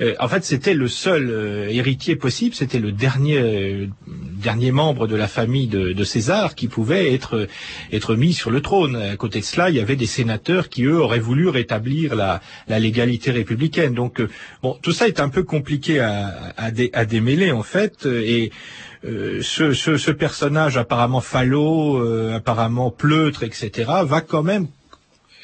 euh, 0.00 0.14
en 0.20 0.28
fait, 0.28 0.44
c'était 0.44 0.74
le 0.74 0.86
seul 0.86 1.28
euh, 1.28 1.68
héritier 1.68 2.14
possible. 2.14 2.54
C'était 2.54 2.78
le 2.78 2.92
dernier 2.92 3.88
dernier 4.06 4.72
membre 4.72 5.06
de 5.06 5.16
la 5.16 5.28
famille 5.28 5.66
de, 5.66 5.92
de, 5.92 6.04
César 6.04 6.54
qui 6.54 6.68
pouvait 6.68 7.12
être 7.12 7.48
être 7.92 8.14
mis 8.14 8.32
sur 8.32 8.50
le 8.50 8.60
trône. 8.60 8.96
À 8.96 9.16
côté 9.16 9.40
de 9.40 9.44
cela, 9.44 9.70
il 9.70 9.76
y 9.76 9.80
avait 9.80 9.96
des 9.96 10.06
sénateurs 10.06 10.68
qui 10.68 10.84
eux 10.84 11.00
auraient 11.00 11.18
voulu 11.18 11.48
rétablir 11.48 12.14
la, 12.14 12.40
la 12.68 12.78
légalité 12.78 13.30
républicaine. 13.30 13.94
Donc 13.94 14.22
bon, 14.62 14.78
tout 14.82 14.92
ça 14.92 15.08
est 15.08 15.20
un 15.20 15.28
peu 15.28 15.42
compliqué 15.42 15.98
à, 15.98 16.52
à, 16.56 16.70
à 16.92 17.04
démêler 17.04 17.50
en 17.50 17.62
fait 17.62 18.06
et 18.06 18.50
ce, 19.04 19.72
ce, 19.72 19.96
ce, 19.96 20.10
personnage 20.12 20.76
apparemment 20.76 21.20
falot, 21.20 21.98
apparemment 22.32 22.90
pleutre, 22.90 23.42
etc., 23.42 23.90
va 24.04 24.20
quand 24.20 24.42
même 24.42 24.68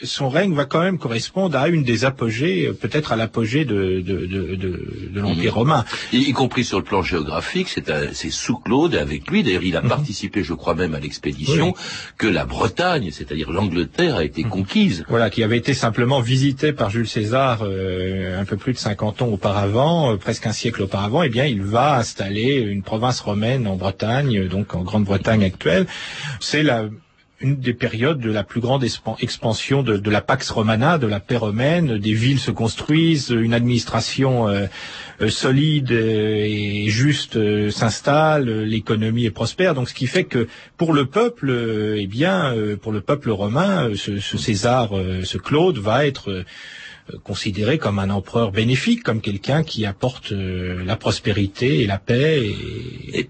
son 0.03 0.29
règne 0.29 0.55
va 0.55 0.65
quand 0.65 0.81
même 0.81 0.99
correspondre 0.99 1.57
à 1.59 1.69
une 1.69 1.83
des 1.83 2.05
apogées, 2.05 2.67
euh, 2.67 2.73
peut-être 2.73 3.13
à 3.13 3.17
l'apogée 3.17 3.65
de, 3.65 4.01
de, 4.01 4.27
de, 4.27 4.57
de, 4.57 5.21
l'Empire 5.21 5.53
mhm. 5.53 5.59
romain. 5.59 5.85
Y, 6.13 6.33
compris 6.33 6.65
sur 6.65 6.79
le 6.79 6.85
plan 6.85 7.03
géographique, 7.03 7.69
c'est 7.69 8.31
sous 8.31 8.59
Claude, 8.59 8.95
avec 8.95 9.29
lui, 9.31 9.43
d'ailleurs 9.43 9.65
il 9.65 9.77
a 9.77 9.83
mhm. 9.83 9.89
participé, 9.89 10.45
je 10.45 10.55
crois 10.55 10.75
même, 10.75 10.95
à 10.95 11.01
l'expédition, 11.01 11.75
que 12.17 12.27
la 12.27 12.45
Bretagne, 12.45 13.11
c'est-à-dire 13.11 13.51
l'Angleterre, 13.51 14.17
a 14.17 14.25
été 14.25 14.45
mhm. 14.45 14.51
conquise. 14.51 15.05
Voilà, 15.09 15.31
qui 15.31 15.43
avait 15.43 15.59
été 15.59 15.75
simplement 15.75 16.21
visitée 16.21 16.73
par 16.73 16.91
Jules 16.91 17.09
César 17.09 17.61
euh, 17.63 18.41
un 18.41 18.45
peu 18.45 18.57
plus 18.57 18.73
de 18.73 18.79
50 18.79 19.23
ans 19.23 19.29
auparavant, 19.29 20.13
euh, 20.13 20.17
presque 20.17 20.47
un 20.47 20.53
siècle 20.53 20.83
auparavant, 20.83 21.23
eh 21.23 21.29
bien 21.29 21.45
il 21.45 21.63
va 21.63 21.97
installer 21.97 22.57
une 22.57 22.83
province 22.83 23.21
romaine 23.21 23.67
en 23.67 23.77
Bretagne, 23.77 24.47
donc 24.49 24.75
en 24.75 24.83
Grande-Bretagne 24.83 25.45
actuelle. 25.45 25.87
C'est 26.41 26.63
la 26.63 26.85
une 27.41 27.57
des 27.57 27.75
périodes 27.75 28.19
de 28.19 28.33
la 28.33 28.43
plus 28.43 28.61
grande 28.61 28.85
expansion 29.21 29.83
de, 29.83 30.11
la 30.11 30.21
Pax 30.21 30.51
Romana, 30.51 30.99
de 30.99 31.07
la 31.07 31.21
paix 31.21 31.37
romaine. 31.37 31.99
Des 31.99 32.13
villes 32.13 32.41
se 32.41 32.51
construisent, 32.51 33.31
une 33.31 33.55
administration 33.55 34.49
euh, 34.49 34.67
euh, 35.21 35.29
solide 35.29 35.93
et 35.93 36.87
juste 36.89 37.37
euh, 37.37 37.71
s'installe, 37.71 38.49
l'économie 38.63 39.25
est 39.25 39.31
prospère. 39.31 39.75
Donc, 39.75 39.89
ce 39.89 39.95
qui 39.95 40.09
fait 40.09 40.25
que 40.25 40.49
pour 40.77 40.93
le 40.93 41.07
peuple, 41.07 41.53
eh 41.97 42.07
bien, 42.07 42.55
pour 42.83 42.93
le 42.93 43.01
peuple 43.01 43.31
romain, 43.31 43.91
ce 43.95 44.19
César, 44.19 44.91
ce 45.23 45.39
Claude 45.39 45.79
va 45.79 46.07
être 46.07 46.45
considéré 47.25 47.79
comme 47.79 47.99
un 47.99 48.11
empereur 48.11 48.53
bénéfique, 48.53 49.03
comme 49.03 49.21
quelqu'un 49.21 49.63
qui 49.63 49.87
apporte 49.87 50.33
euh, 50.33 50.85
la 50.85 50.97
prospérité 50.97 51.81
et 51.83 51.87
la 51.87 51.99
paix. 51.99 52.55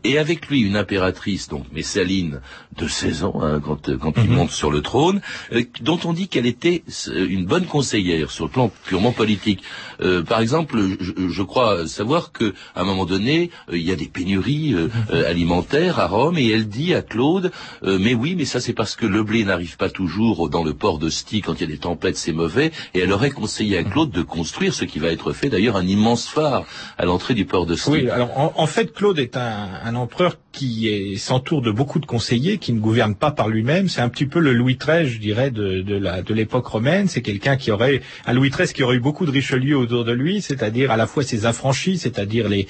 Et... 0.05 0.19
avec 0.19 0.49
lui 0.49 0.63
une 0.63 0.77
impératrice, 0.77 1.49
donc 1.49 1.65
Messaline, 1.73 2.41
de 2.77 2.89
16 2.89 3.25
ans, 3.25 3.41
hein, 3.41 3.61
quand, 3.65 3.97
quand 3.99 4.15
il 4.17 4.31
mhm. 4.31 4.37
monte 4.37 4.51
sur 4.51 4.71
le 4.71 4.83
trône, 4.83 5.21
euh, 5.53 5.63
dont 5.81 6.01
on 6.05 6.13
dit 6.13 6.29
qu'elle 6.29 6.47
était 6.47 6.83
une 7.15 7.47
bonne 7.47 7.67
conseillère 7.67 8.31
sur 8.31 8.47
le 8.47 8.51
plan 8.51 8.73
purement 8.85 9.13
politique. 9.13 9.63
Euh, 10.01 10.23
par 10.23 10.41
exemple, 10.41 10.81
je, 11.01 11.13
je, 11.29 11.43
crois 11.43 11.87
savoir 11.87 12.33
que 12.33 12.55
à 12.75 12.81
un 12.81 12.85
moment 12.85 13.05
donné, 13.05 13.51
il 13.73 13.83
y 13.83 13.93
a 13.93 13.97
des 13.97 14.07
pénuries 14.07 14.75
mhm. 14.75 14.91
alimentaires 15.25 15.99
à 16.01 16.09
Rome, 16.09 16.39
et 16.39 16.51
elle 16.51 16.69
dit 16.69 16.95
à 16.95 17.03
Claude, 17.03 17.53
mais 17.83 18.15
oui, 18.15 18.35
mais 18.37 18.45
ça 18.45 18.61
c'est 18.61 18.73
parce 18.73 18.97
que 18.97 19.07
le 19.07 19.23
blé 19.23 19.45
n'arrive 19.45 19.77
pas 19.77 19.91
toujours 19.91 20.49
dans 20.49 20.65
le 20.65 20.75
port 20.75 20.99
de 20.99 21.09
quand 21.45 21.55
il 21.55 21.61
y 21.61 21.65
a 21.65 21.67
des 21.67 21.79
tempêtes, 21.79 22.17
c'est 22.17 22.33
mauvais, 22.33 22.71
et 22.95 23.01
elle 23.01 23.13
aurait 23.13 23.31
conseillé 23.31 23.68
à 23.77 23.85
Claude 23.85 24.11
de 24.11 24.23
construire 24.23 24.75
ce 24.75 24.85
qui 24.85 24.99
va 24.99 25.09
être 25.09 25.33
fait 25.33 25.49
d'ailleurs 25.49 25.77
un 25.77 25.87
immense 25.87 26.29
phare 26.29 26.65
à 26.97 27.05
l'entrée 27.05 27.35
du 27.35 27.45
port 27.45 27.67
de 27.67 27.75
Sti. 27.75 27.91
Oui, 27.91 28.11
alors 28.11 28.31
en, 28.37 28.67
fait 28.67 28.93
Claude 28.93 29.19
est 29.19 29.37
un, 29.37 29.95
empereur 29.95 30.37
qui 30.59 31.17
s'entoure 31.19 31.63
de 31.63 31.71
beaucoup 31.71 32.01
de 32.01 32.07
conseillers, 32.07 32.59
qui 32.59 32.73
ne 32.73 32.81
gouverne 32.81 33.15
pas 33.15 33.31
par 33.31 33.49
lui-même. 33.49 33.89
C'est 33.89 34.01
un 34.01 34.09
petit 34.09 34.27
peu 34.27 34.41
le 34.41 34.53
Louis 34.53 34.77
XIII, 34.77 35.09
je 35.09 35.19
dirais, 35.19 35.51
de, 35.51 35.83
de 35.83 36.35
l'époque 36.35 36.67
romaine. 36.67 37.07
C'est 37.07 37.23
quelqu'un 37.23 37.57
qui 37.57 37.71
aurait 37.71 38.01
un 38.27 38.33
Louis 38.33 38.51
XIII 38.51 38.73
qui 38.73 38.83
aurait 38.83 38.97
eu 38.97 39.01
beaucoup 39.01 39.25
de 39.25 39.31
Richelieu 39.31 39.77
autour 39.77 40.05
de 40.05 40.13
lui, 40.13 40.43
c'est-à-dire 40.43 40.91
à 40.91 40.97
la 40.97 41.07
fois 41.07 41.23
ses 41.23 41.47
affranchis, 41.47 41.99
c'est-à-dire 41.99 42.49
les, 42.49 42.67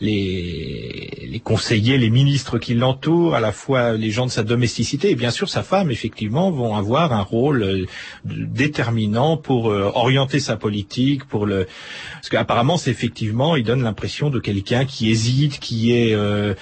les, 0.00 1.28
les 1.30 1.40
conseillers, 1.40 1.98
les 1.98 2.10
ministres 2.10 2.58
qui 2.58 2.74
l'entourent, 2.74 3.34
à 3.34 3.40
la 3.40 3.52
fois 3.52 3.92
les 3.92 4.10
gens 4.10 4.26
de 4.26 4.30
sa 4.30 4.42
domesticité 4.42 5.10
et 5.10 5.14
bien 5.14 5.30
sûr 5.30 5.48
sa 5.48 5.62
femme, 5.62 5.90
effectivement, 5.90 6.50
vont 6.50 6.74
avoir 6.74 7.12
un 7.12 7.22
rôle 7.22 7.62
euh, 7.62 7.86
déterminant 8.24 9.36
pour 9.36 9.70
euh, 9.70 9.90
orienter 9.94 10.40
sa 10.40 10.56
politique, 10.56 11.24
pour 11.24 11.44
le 11.44 11.66
parce 12.14 12.30
qu'apparemment 12.30 12.76
c'est 12.76 12.90
effectivement 12.90 13.56
il 13.56 13.64
donne 13.64 13.82
l'impression 13.82 14.30
de 14.30 14.38
quelqu'un 14.40 14.84
qui 14.84 15.10
hésite, 15.10 15.58
qui 15.60 15.92
est 15.92 16.14
euh, 16.14 16.54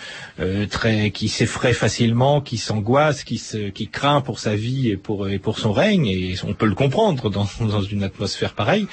très, 0.66 1.10
qui 1.10 1.28
s'effraie 1.28 1.72
facilement, 1.72 2.40
qui 2.40 2.58
s'angoisse, 2.58 3.24
qui 3.24 3.38
se, 3.38 3.70
qui 3.70 3.88
craint 3.88 4.20
pour 4.20 4.38
sa 4.38 4.56
vie 4.56 4.90
et 4.90 4.96
pour 4.96 5.28
et 5.28 5.38
pour 5.38 5.58
son 5.58 5.72
règne 5.72 6.06
et 6.06 6.34
on 6.44 6.54
peut 6.54 6.66
le 6.66 6.74
comprendre 6.74 7.30
dans, 7.30 7.46
dans 7.60 7.82
une 7.82 8.02
atmosphère 8.02 8.54
pareille. 8.54 8.86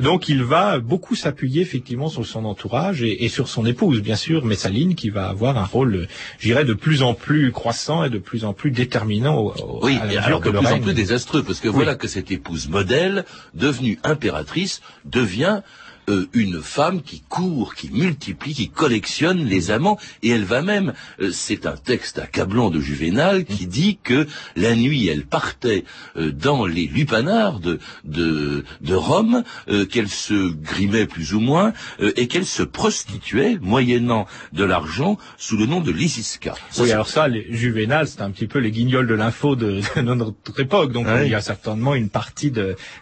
Donc 0.00 0.28
il 0.28 0.42
va 0.42 0.78
beaucoup 0.78 1.14
s'appuyer 1.14 1.62
effectivement 1.62 2.08
sur 2.08 2.26
son 2.26 2.44
entourage 2.44 3.02
et, 3.02 3.24
et, 3.24 3.28
sur 3.28 3.48
son 3.48 3.66
épouse 3.66 4.02
bien 4.02 4.16
sûr, 4.16 4.44
Messaline 4.44 4.94
qui 4.94 5.10
va 5.10 5.28
avoir 5.28 5.58
un 5.58 5.64
rôle, 5.64 6.08
j'irais 6.38 6.64
de 6.64 6.74
plus 6.74 7.02
en 7.02 7.14
plus 7.14 7.52
croissant 7.52 8.04
et 8.04 8.10
de 8.10 8.18
plus 8.18 8.44
en 8.44 8.52
plus 8.52 8.70
déterminant. 8.70 9.52
oui, 9.82 9.98
alors 10.18 10.40
de 10.40 10.50
plus 10.50 10.66
en 10.66 10.80
plus 10.80 10.94
désastreux 10.94 11.42
parce 11.42 11.60
que 11.60 11.68
voilà 11.68 11.94
que 11.94 12.08
cette 12.08 12.30
épouse 12.30 12.68
modèle 12.68 13.24
devenue 13.54 13.98
impératrice 14.02 14.80
devient 15.04 15.62
euh, 16.10 16.26
une 16.34 16.60
femme 16.60 17.02
qui 17.02 17.22
court, 17.28 17.74
qui 17.74 17.90
multiplie, 17.90 18.52
qui 18.52 18.68
collectionne 18.68 19.44
les 19.44 19.70
amants, 19.70 19.98
et 20.22 20.30
elle 20.30 20.44
va 20.44 20.60
même, 20.60 20.92
euh, 21.20 21.30
c'est 21.32 21.66
un 21.66 21.76
texte 21.76 22.18
accablant 22.18 22.68
de 22.70 22.78
Juvénal 22.78 23.44
qui 23.44 23.66
dit 23.66 23.98
que 24.02 24.26
la 24.54 24.74
nuit 24.74 25.08
elle 25.08 25.24
partait 25.24 25.84
euh, 26.16 26.30
dans 26.30 26.66
les 26.66 26.86
lupanards 26.86 27.60
de, 27.60 27.78
de, 28.04 28.94
Rome, 28.94 29.44
qu'elle 29.90 30.08
se 30.08 30.52
grimait 30.52 31.06
plus 31.06 31.34
ou 31.34 31.40
moins, 31.40 31.72
et 32.00 32.28
qu'elle 32.28 32.46
se 32.46 32.62
prostituait, 32.62 33.58
moyennant 33.60 34.26
de 34.52 34.64
l'argent, 34.64 35.18
sous 35.36 35.56
le 35.56 35.66
nom 35.66 35.80
de 35.80 35.90
Lysiska. 35.90 36.54
oui, 36.78 36.92
alors 36.92 37.08
ça, 37.08 37.28
les 37.28 37.46
Juvénal, 37.50 38.06
c'est 38.06 38.22
un 38.22 38.30
petit 38.30 38.46
peu 38.46 38.60
les 38.60 38.70
guignols 38.70 39.06
de 39.06 39.14
l'info 39.14 39.56
de, 39.56 39.80
notre 40.00 40.60
époque, 40.60 40.92
donc 40.92 41.06
il 41.22 41.28
y 41.28 41.34
a 41.34 41.40
certainement 41.40 41.94
une 41.94 42.08
partie 42.08 42.52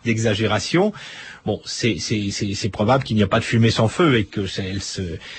d'exagération. 0.05 0.93
Bon, 1.45 1.61
c'est 1.65 2.69
probable 2.71 3.03
qu'il 3.03 3.17
n'y 3.17 3.23
a 3.25 3.27
pas 3.27 3.41
de 3.41 3.45
fumée 3.45 3.73
sans 3.73 3.89
feu 3.89 4.17
et 4.17 4.25
que 4.25 4.47
c'est 4.47 4.77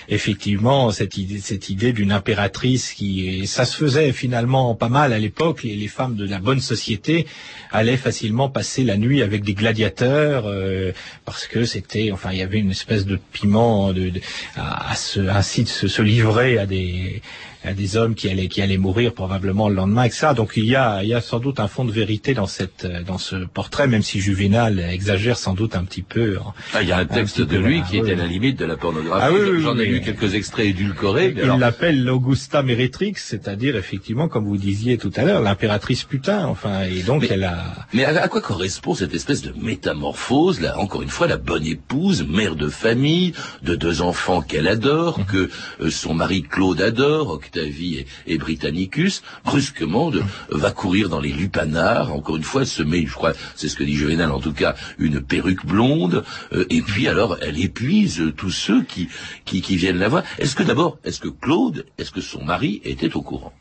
effectivement 0.09 0.91
cette 0.91 1.17
idée, 1.17 1.93
d'une 1.93 2.11
impératrice 2.11 2.91
qui, 2.91 3.47
ça 3.47 3.63
se 3.63 3.77
faisait 3.77 4.11
finalement 4.11 4.75
pas 4.75 4.89
mal 4.89 5.13
à 5.13 5.19
l'époque. 5.19 5.63
Les, 5.63 5.75
les 5.75 5.87
femmes 5.87 6.15
de 6.15 6.27
la 6.27 6.39
bonne 6.39 6.59
société 6.59 7.25
allaient 7.71 7.95
facilement 7.95 8.49
passer 8.49 8.83
la 8.83 8.97
nuit 8.97 9.21
avec 9.21 9.43
des 9.43 9.53
gladiateurs 9.53 10.45
euh, 10.45 10.91
parce 11.23 11.47
que 11.47 11.63
c'était, 11.63 12.11
enfin, 12.11 12.31
il 12.33 12.39
y 12.39 12.41
avait 12.41 12.59
une 12.59 12.71
espèce 12.71 13.05
de 13.05 13.17
piment 13.31 13.93
de, 13.93 14.11
à, 14.57 14.95
se, 14.95 15.21
ainsi 15.21 15.63
de 15.63 15.69
se 15.69 16.01
livrer 16.01 16.57
à 16.57 16.65
des 16.65 17.21
à 17.52 17.52
des 17.71 17.95
hommes 17.95 18.15
qui 18.15 18.29
allaient 18.29 18.47
qui 18.47 18.61
allaient 18.61 18.77
mourir 18.77 19.13
probablement 19.13 19.69
le 19.69 19.75
lendemain, 19.75 20.09
ça. 20.09 20.33
Donc 20.33 20.53
il 20.57 20.65
y 20.65 20.75
a 20.75 21.03
il 21.03 21.09
y 21.09 21.13
a 21.13 21.21
sans 21.21 21.39
doute 21.39 21.59
un 21.59 21.67
fond 21.69 21.85
de 21.85 21.91
vérité 21.91 22.33
dans 22.33 22.47
cette 22.47 22.85
dans 23.05 23.17
ce 23.17 23.45
portrait, 23.45 23.87
même 23.87 24.03
si 24.03 24.19
Juvénal 24.19 24.79
exagère 24.79 25.37
sans 25.37 25.53
doute 25.53 25.75
un 25.75 25.85
petit 25.85 26.01
peu. 26.01 26.37
Ah, 26.73 26.81
il 26.81 26.89
y 26.89 26.91
a 26.91 26.97
un 26.97 27.05
texte 27.05 27.41
de 27.41 27.57
lui 27.57 27.81
qui 27.83 27.97
était 27.97 28.13
à 28.13 28.15
la 28.15 28.27
limite 28.27 28.59
de 28.59 28.65
la 28.65 28.75
pornographie. 28.75 29.25
Ah, 29.25 29.59
J'en 29.59 29.77
ai 29.77 29.85
lu 29.85 30.01
quelques 30.01 30.33
extraits 30.35 30.67
édulcorés. 30.67 31.33
Il 31.37 31.59
l'appelle 31.59 32.03
l'Augusta 32.03 32.63
Mérétrix, 32.63 33.13
c'est-à-dire 33.17 33.75
effectivement, 33.75 34.27
comme 34.27 34.45
vous 34.45 34.57
disiez 34.57 34.97
tout 34.97 35.11
à 35.15 35.23
l'heure, 35.23 35.41
l'impératrice 35.41 36.03
putain. 36.03 36.45
Enfin, 36.45 36.83
et 36.83 37.03
donc 37.03 37.25
elle 37.29 37.43
a. 37.43 37.87
Mais 37.93 38.05
à, 38.05 38.27
quoi 38.27 38.41
correspond 38.41 38.95
cette 38.95 39.13
espèce 39.13 39.41
de 39.41 39.53
métamorphose 39.59 40.61
Là, 40.61 40.79
encore 40.79 41.01
une 41.01 41.09
fois, 41.09 41.27
la 41.27 41.37
bonne 41.37 41.65
épouse, 41.65 42.25
mère 42.27 42.55
de 42.55 42.69
famille, 42.69 43.33
de 43.61 43.75
deux 43.75 44.01
enfants 44.01 44.41
qu'elle 44.41 44.67
adore, 44.67 45.19
mmh. 45.19 45.25
que 45.25 45.49
euh, 45.81 45.89
son 45.89 46.13
mari 46.13 46.43
Claude 46.43 46.81
adore, 46.81 47.39
Et, 47.55 48.37
Britannicus, 48.37 49.23
brusquement 49.43 50.11
va 50.49 50.71
courir 50.71 51.09
dans 51.09 51.19
les 51.19 51.31
lupanards, 51.31 52.11
encore 52.13 52.37
une 52.37 52.43
fois, 52.43 52.65
se 52.65 52.83
met, 52.83 53.05
je 53.05 53.13
crois, 53.13 53.33
c'est 53.55 53.69
ce 53.69 53.75
que 53.75 53.83
dit 53.83 53.95
Juvenal 53.95 54.31
en 54.31 54.39
tout 54.39 54.53
cas, 54.53 54.75
une 54.97 55.21
perruque 55.21 55.65
blonde, 55.65 56.23
euh, 56.53 56.65
et 56.69 56.81
puis 56.81 57.07
alors 57.07 57.37
elle 57.41 57.59
épuise 57.59 58.33
tous 58.37 58.51
ceux 58.51 58.83
qui, 58.83 59.09
qui, 59.45 59.61
qui 59.61 59.75
viennent 59.75 59.99
la 59.99 60.09
voir. 60.09 60.23
Est-ce 60.39 60.55
que 60.55 60.63
d'abord, 60.63 60.99
est-ce 61.03 61.19
que 61.19 61.29
Claude, 61.29 61.85
est-ce 61.97 62.11
que 62.11 62.21
son 62.21 62.43
mari 62.43 62.81
était 62.83 63.15
au 63.15 63.21
courant? 63.21 63.53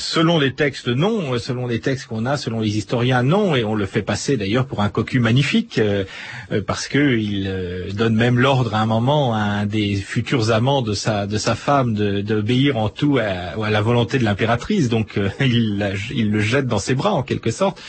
Selon 0.00 0.38
les 0.38 0.54
textes, 0.54 0.88
non. 0.88 1.38
Selon 1.38 1.66
les 1.66 1.78
textes 1.78 2.06
qu'on 2.06 2.24
a, 2.24 2.36
selon 2.36 2.60
les 2.60 2.78
historiens, 2.78 3.22
non. 3.22 3.54
Et 3.54 3.64
on 3.64 3.74
le 3.74 3.86
fait 3.86 4.02
passer 4.02 4.36
d'ailleurs 4.36 4.66
pour 4.66 4.80
un 4.80 4.88
cocu 4.88 5.20
magnifique, 5.20 5.78
euh, 5.78 6.04
euh, 6.52 6.62
parce 6.66 6.88
que 6.88 7.18
il 7.18 7.46
euh, 7.46 7.90
donne 7.92 8.14
même 8.14 8.38
l'ordre 8.38 8.74
à 8.74 8.80
un 8.80 8.86
moment 8.86 9.34
à 9.34 9.40
un 9.40 9.66
des 9.66 9.96
futurs 9.96 10.50
amants 10.50 10.82
de 10.82 10.94
sa 10.94 11.26
de 11.26 11.36
sa 11.36 11.54
femme 11.54 11.94
d'obéir 11.94 12.78
en 12.78 12.88
tout 12.88 13.18
à, 13.18 13.62
à, 13.62 13.70
la 13.70 13.80
volonté 13.82 14.18
de 14.18 14.24
l'impératrice. 14.24 14.88
Donc 14.88 15.20
il, 15.40 15.94
il 16.14 16.30
le 16.30 16.40
jette 16.40 16.66
dans 16.66 16.78
ses 16.78 16.94
bras 16.94 17.12
en 17.12 17.22
quelque 17.22 17.50
sorte. 17.50 17.80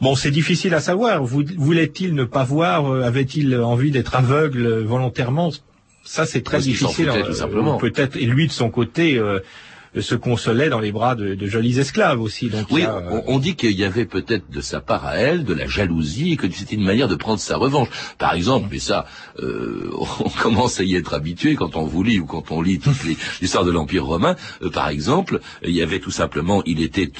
Bon, 0.00 0.14
c'est 0.14 0.30
difficile 0.30 0.74
à 0.74 0.80
savoir. 0.80 1.24
Voulait-il 1.24 2.14
ne 2.14 2.24
pas 2.24 2.44
voir 2.44 2.92
Avait-il 2.92 3.56
envie 3.56 3.90
d'être 3.90 4.16
aveugle 4.16 4.82
volontairement? 4.82 5.50
Ça, 6.04 6.26
c'est 6.26 6.42
très 6.42 6.58
difficile. 6.58 7.10
simplement. 7.32 7.78
Peut-être. 7.78 8.16
Et 8.16 8.26
lui, 8.26 8.48
de 8.48 8.52
son 8.52 8.68
côté 8.68 9.20
se 10.00 10.14
consolait 10.14 10.70
dans 10.70 10.80
les 10.80 10.92
bras 10.92 11.14
de, 11.14 11.34
de 11.34 11.46
jolis 11.46 11.78
esclaves 11.78 12.20
aussi. 12.20 12.48
Donc 12.48 12.66
oui, 12.70 12.84
on, 13.26 13.38
dit 13.38 13.56
qu'il 13.56 13.72
y 13.72 13.84
avait 13.84 14.06
peut-être 14.06 14.50
de 14.50 14.60
sa 14.60 14.80
part 14.80 15.04
à 15.04 15.16
elle 15.16 15.44
de 15.44 15.52
la 15.52 15.66
jalousie 15.66 16.32
et 16.32 16.36
que 16.36 16.50
c'était 16.50 16.76
une 16.76 16.84
manière 16.84 17.08
de 17.08 17.14
prendre 17.14 17.40
sa 17.40 17.56
revanche. 17.56 17.88
Par 18.18 18.32
exemple, 18.32 18.68
mais 18.70 18.78
ça, 18.78 19.06
euh, 19.40 19.90
on 20.20 20.28
commence 20.28 20.80
à 20.80 20.84
y 20.84 20.96
être 20.96 21.14
habitué 21.14 21.54
quand 21.54 21.76
on 21.76 21.84
vous 21.84 22.02
lit 22.02 22.20
ou 22.20 22.26
quand 22.26 22.50
on 22.50 22.62
lit 22.62 22.78
toutes 22.78 23.04
les 23.04 23.16
histoires 23.42 23.64
de 23.64 23.70
l'Empire 23.70 24.06
romain. 24.06 24.36
Euh, 24.62 24.70
par 24.70 24.88
exemple, 24.88 25.40
il 25.62 25.72
y 25.72 25.82
avait 25.82 26.00
tout 26.00 26.10
simplement, 26.10 26.62
il 26.64 26.82
était 26.82 27.10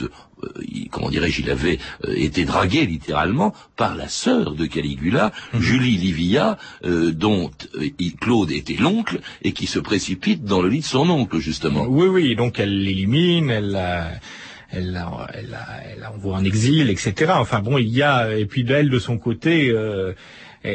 comment 0.91 1.11
dirais-je, 1.11 1.43
il 1.43 1.51
avait 1.51 1.79
été 2.15 2.45
dragué 2.45 2.87
littéralement 2.87 3.55
par 3.77 3.95
la 3.95 4.09
sœur 4.09 4.55
de 4.55 4.67
Caligula, 4.67 5.33
mhm. 5.53 5.61
Julie 5.61 5.97
Livia, 5.97 6.59
dont 6.85 7.51
Claude 8.21 8.51
était 8.51 8.77
l'oncle 8.77 9.21
et 9.43 9.53
qui 9.53 9.67
se 9.67 9.79
précipite 9.79 10.45
dans 10.45 10.63
le 10.63 10.69
lit 10.69 10.81
de 10.81 10.85
son 10.85 11.09
oncle 11.11 11.39
justement. 11.39 11.87
Oui, 11.89 12.09
oui, 12.09 12.37
donc 12.37 12.59
elle 12.59 12.83
l'élimine, 12.83 13.51
elle 13.51 13.79
elle 14.73 14.93
la, 14.93 15.29
elle, 15.35 15.59
elle 15.95 16.07
envoie 16.07 16.37
en 16.37 16.45
exil, 16.45 16.89
etc. 16.89 17.33
Enfin 17.37 17.61
bon, 17.61 17.79
il 17.79 17.89
y 17.89 18.03
a 18.03 18.37
et 18.37 18.47
puis 18.47 18.65
d'elle 18.65 18.89
de 18.89 18.99
son 18.99 19.19
côté 19.19 19.71
euh, 19.71 20.15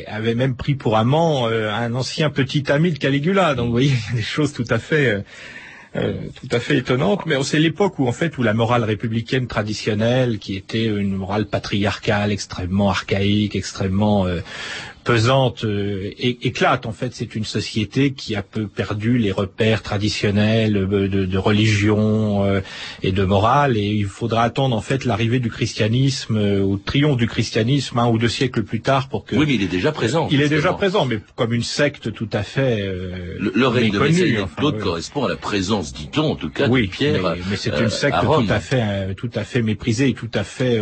avait 0.05 0.35
même 0.35 0.55
pris 0.55 0.75
pour 0.75 0.97
amant 0.97 1.47
euh, 1.47 1.73
un 1.73 1.93
ancien 1.95 2.29
petit 2.29 2.71
ami 2.71 2.91
de 2.91 2.99
Caligula. 2.99 3.55
Donc 3.55 3.65
vous 3.65 3.71
voyez, 3.71 3.91
il 3.91 4.09
y 4.09 4.13
a 4.13 4.15
des 4.17 4.21
choses 4.21 4.53
tout 4.53 4.67
à 4.69 4.77
fait 4.77 5.23
euh, 5.95 5.99
euh, 5.99 6.13
tout 6.35 6.47
à 6.55 6.59
fait 6.59 6.77
étonnantes. 6.77 7.25
Mais 7.25 7.41
c'est 7.43 7.59
l'époque 7.59 7.99
où 7.99 8.07
en 8.07 8.11
fait 8.11 8.37
où 8.37 8.43
la 8.43 8.53
morale 8.53 8.83
républicaine 8.83 9.47
traditionnelle, 9.47 10.39
qui 10.39 10.55
était 10.55 10.85
une 10.85 11.15
morale 11.15 11.47
patriarcale 11.47 12.31
extrêmement 12.31 12.89
archaïque, 12.89 13.55
extrêmement 13.55 14.25
pesante 15.07 15.63
euh, 15.63 16.11
éclate. 16.19 16.85
En 16.85 16.91
fait, 16.91 17.13
c'est 17.13 17.33
une 17.33 17.45
société 17.45 18.11
qui 18.11 18.35
a 18.35 18.41
peu 18.41 18.67
perdu 18.67 19.17
les 19.17 19.31
repères 19.31 19.81
traditionnels 19.81 20.75
euh, 20.75 21.07
de, 21.07 21.37
religion 21.37 22.43
euh, 22.43 22.59
et 23.03 23.13
de 23.13 23.23
morale, 23.23 23.77
et 23.77 23.87
il 23.87 24.05
faudra 24.05 24.43
attendre 24.43 24.75
en 24.75 24.81
fait 24.81 25.05
l'arrivée 25.05 25.39
du 25.39 25.49
christianisme 25.49 26.35
ou 26.37 26.73
le 26.73 26.81
triomphe 26.81 27.17
du 27.17 27.27
christianisme 27.27 27.99
un 27.99 28.09
ou 28.09 28.17
deux 28.17 28.27
siècles 28.27 28.63
plus 28.63 28.81
tard 28.81 29.07
pour 29.07 29.23
que. 29.23 29.35
Oui, 29.37 29.45
mais 29.47 29.55
il 29.55 29.63
est 29.63 29.67
déjà 29.67 29.93
présent. 29.93 30.27
Il 30.29 30.41
est 30.41 30.49
déjà 30.49 30.73
présent, 30.73 31.05
mais 31.05 31.19
comme 31.35 31.53
une 31.53 31.63
secte 31.63 32.11
tout 32.11 32.29
à 32.33 32.43
fait. 32.43 32.85
le, 32.85 33.51
le 33.55 33.67
règne 33.67 33.91
de 33.91 33.99
Messalinie 33.99 34.43
Claude 34.57 34.77
correspond 34.79 35.23
à 35.23 35.29
la 35.29 35.37
présence, 35.37 35.93
dit-on 35.93 36.31
en 36.31 36.35
tout 36.35 36.49
cas, 36.49 36.67
oui, 36.67 36.87
de 36.87 36.91
Pierre. 36.91 37.21
Mais, 37.23 37.41
mais 37.49 37.55
c'est 37.55 37.79
une 37.79 37.89
secte 37.89 38.17
tout 38.21 38.45
à 38.49 38.59
fait, 38.59 39.15
tout 39.15 39.31
à 39.35 39.45
fait 39.45 39.61
méprisée 39.61 40.09
et 40.09 40.13
tout 40.13 40.31
à 40.33 40.43
fait 40.43 40.81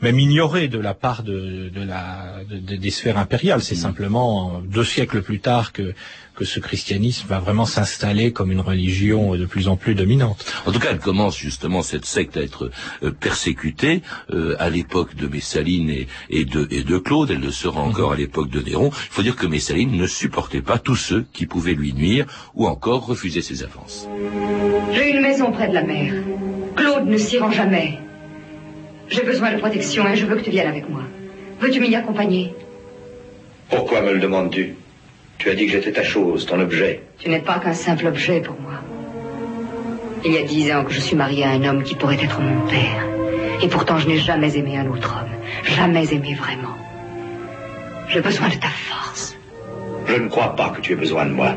même 0.00 0.18
ignorée 0.18 0.68
de 0.68 0.78
la 0.78 0.94
part 0.94 1.24
de, 1.24 1.70
de 1.70 1.82
la 1.82 2.36
des 2.48 2.90
sphères 2.90 3.18
impériales 3.18 3.47
c'est 3.58 3.74
mm. 3.74 3.78
simplement 3.78 4.62
deux 4.64 4.84
siècles 4.84 5.22
plus 5.22 5.40
tard 5.40 5.72
que, 5.72 5.94
que 6.36 6.44
ce 6.44 6.60
christianisme 6.60 7.26
va 7.28 7.40
vraiment 7.40 7.66
s'installer 7.66 8.32
comme 8.32 8.52
une 8.52 8.60
religion 8.60 9.34
de 9.34 9.46
plus 9.46 9.68
en 9.68 9.76
plus 9.76 9.94
dominante. 9.94 10.44
En 10.66 10.72
tout 10.72 10.78
cas, 10.78 10.90
elle 10.92 10.98
commence 10.98 11.36
justement 11.36 11.82
cette 11.82 12.04
secte 12.04 12.36
à 12.36 12.42
être 12.42 12.70
euh, 13.02 13.10
persécutée 13.10 14.02
euh, 14.30 14.54
à 14.58 14.70
l'époque 14.70 15.16
de 15.16 15.26
Messaline 15.26 15.90
et, 16.30 16.44
de, 16.44 16.68
et 16.70 16.84
de 16.84 16.98
Claude. 16.98 17.30
Elle 17.30 17.40
le 17.40 17.50
sera 17.50 17.80
mm-hmm. 17.80 17.88
encore 17.88 18.12
à 18.12 18.16
l'époque 18.16 18.50
de 18.50 18.60
Néron. 18.60 18.90
Il 18.92 19.12
faut 19.12 19.22
dire 19.22 19.36
que 19.36 19.46
Messaline 19.46 19.96
ne 19.96 20.06
supportait 20.06 20.62
pas 20.62 20.78
tous 20.78 20.96
ceux 20.96 21.26
qui 21.32 21.46
pouvaient 21.46 21.74
lui 21.74 21.92
nuire 21.92 22.26
ou 22.54 22.66
encore 22.66 23.06
refuser 23.06 23.42
ses 23.42 23.64
avances. 23.64 24.06
J'ai 24.92 25.10
une 25.10 25.22
maison 25.22 25.50
près 25.50 25.68
de 25.68 25.74
la 25.74 25.82
mer. 25.82 26.12
Claude 26.76 27.06
ne 27.06 27.16
s'y 27.16 27.38
rend 27.38 27.50
jamais. 27.50 27.98
J'ai 29.08 29.22
besoin 29.22 29.52
de 29.52 29.58
protection 29.58 30.06
et 30.06 30.16
je 30.16 30.26
veux 30.26 30.36
que 30.36 30.44
tu 30.44 30.50
viennes 30.50 30.68
avec 30.68 30.88
moi. 30.88 31.02
Veux-tu 31.60 31.80
m'y 31.80 31.94
accompagner? 31.96 32.54
Pourquoi 33.70 34.00
me 34.00 34.12
le 34.12 34.18
demandes-tu? 34.18 34.74
Tu 35.38 35.50
as 35.50 35.54
dit 35.54 35.66
que 35.66 35.72
j'étais 35.72 35.92
ta 35.92 36.02
chose, 36.02 36.46
ton 36.46 36.58
objet. 36.60 37.02
Tu 37.18 37.28
n'es 37.28 37.40
pas 37.40 37.58
qu'un 37.60 37.74
simple 37.74 38.06
objet 38.06 38.40
pour 38.40 38.58
moi. 38.60 38.80
Il 40.24 40.32
y 40.32 40.38
a 40.38 40.42
dix 40.42 40.72
ans 40.72 40.84
que 40.84 40.92
je 40.92 41.00
suis 41.00 41.14
mariée 41.14 41.44
à 41.44 41.50
un 41.50 41.64
homme 41.64 41.82
qui 41.84 41.94
pourrait 41.94 42.22
être 42.22 42.40
mon 42.40 42.66
père. 42.66 43.06
Et 43.62 43.68
pourtant, 43.68 43.98
je 43.98 44.08
n'ai 44.08 44.18
jamais 44.18 44.56
aimé 44.56 44.76
un 44.76 44.88
autre 44.88 45.16
homme. 45.16 45.30
Jamais 45.64 46.12
aimé 46.12 46.34
vraiment. 46.34 46.76
J'ai 48.08 48.20
besoin 48.20 48.48
de 48.48 48.54
ta 48.54 48.68
force. 48.68 49.36
Je 50.06 50.14
ne 50.14 50.28
crois 50.28 50.56
pas 50.56 50.70
que 50.70 50.80
tu 50.80 50.92
aies 50.92 50.96
besoin 50.96 51.26
de 51.26 51.32
moi. 51.32 51.54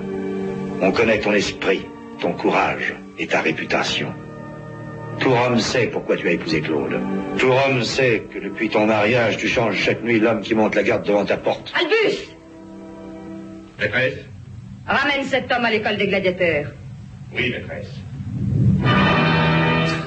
On 0.82 0.92
connaît 0.92 1.20
ton 1.20 1.32
esprit, 1.32 1.86
ton 2.20 2.34
courage 2.34 2.94
et 3.18 3.28
ta 3.28 3.42
réputation. 3.42 4.14
Tout 5.20 5.32
Rome 5.32 5.60
sait 5.60 5.88
pourquoi 5.88 6.18
tu 6.18 6.28
as 6.28 6.32
épousé 6.32 6.62
Claude. 6.62 7.00
Tout 7.38 7.52
Rome 7.52 7.84
sait 7.84 8.24
que 8.34 8.40
depuis 8.40 8.70
ton 8.70 8.86
mariage, 8.88 9.38
tu 9.38 9.48
changes 9.48 9.78
chaque 9.78 10.04
nuit 10.04 10.20
l'homme 10.20 10.42
qui 10.42 10.56
monte 10.56 10.76
la 10.76 10.84
garde 10.84 11.06
devant 11.06 11.26
ta 11.26 11.38
porte. 11.38 11.74
Albus 11.76 12.18
Maîtresse 13.80 14.20
Ramène 14.88 15.26
cet 15.26 15.52
homme 15.52 15.66
à 15.66 15.72
l'école 15.72 15.98
des 15.98 16.08
gladiateurs. 16.08 16.72
Oui, 17.34 17.52
maîtresse. 17.52 17.90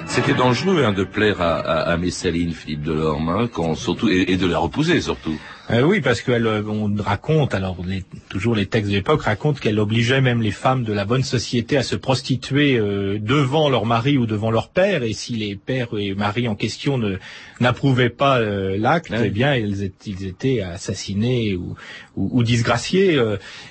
C'était 0.06 0.34
dangereux 0.34 0.84
hein, 0.84 0.92
de 0.92 1.04
plaire 1.04 1.40
à, 1.40 1.58
à, 1.58 1.96
Messaline, 1.96 2.52
Philippe 2.52 2.82
Delorme, 2.82 3.28
hein, 3.30 3.48
quand, 3.52 3.74
surtout, 3.74 4.08
et, 4.08 4.36
de 4.36 4.46
la 4.46 4.58
repousser 4.58 5.00
surtout. 5.00 5.36
Euh, 5.70 5.80
oui, 5.80 6.02
parce 6.02 6.20
qu'on 6.20 6.32
euh, 6.32 7.02
raconte, 7.02 7.54
alors 7.54 7.78
toujours 8.28 8.54
les 8.54 8.66
textes 8.66 8.90
de 8.90 8.96
l'époque 8.96 9.22
racontent 9.22 9.58
qu'elle 9.58 9.78
obligeait 9.78 10.20
même 10.20 10.42
les 10.42 10.50
femmes 10.50 10.84
de 10.84 10.92
la 10.92 11.06
bonne 11.06 11.22
société 11.22 11.78
à 11.78 11.82
se 11.82 11.96
prostituer 11.96 12.76
euh, 12.76 13.18
devant 13.18 13.70
leur 13.70 13.86
mari 13.86 14.18
ou 14.18 14.26
devant 14.26 14.50
leur 14.50 14.68
père, 14.68 15.02
et 15.02 15.14
si 15.14 15.36
les 15.36 15.56
pères 15.56 15.88
et 15.98 16.14
maris 16.14 16.48
en 16.48 16.54
question 16.54 16.98
ne 16.98 17.16
n'approuvaient 17.60 18.10
pas 18.10 18.40
l'acte, 18.40 19.10
eh 19.16 19.30
bien 19.30 19.54
ils, 19.54 19.84
étaient 20.06 20.60
assassinés 20.60 21.54
ou, 21.54 21.76
ou, 22.16 22.42
disgraciés. 22.42 23.18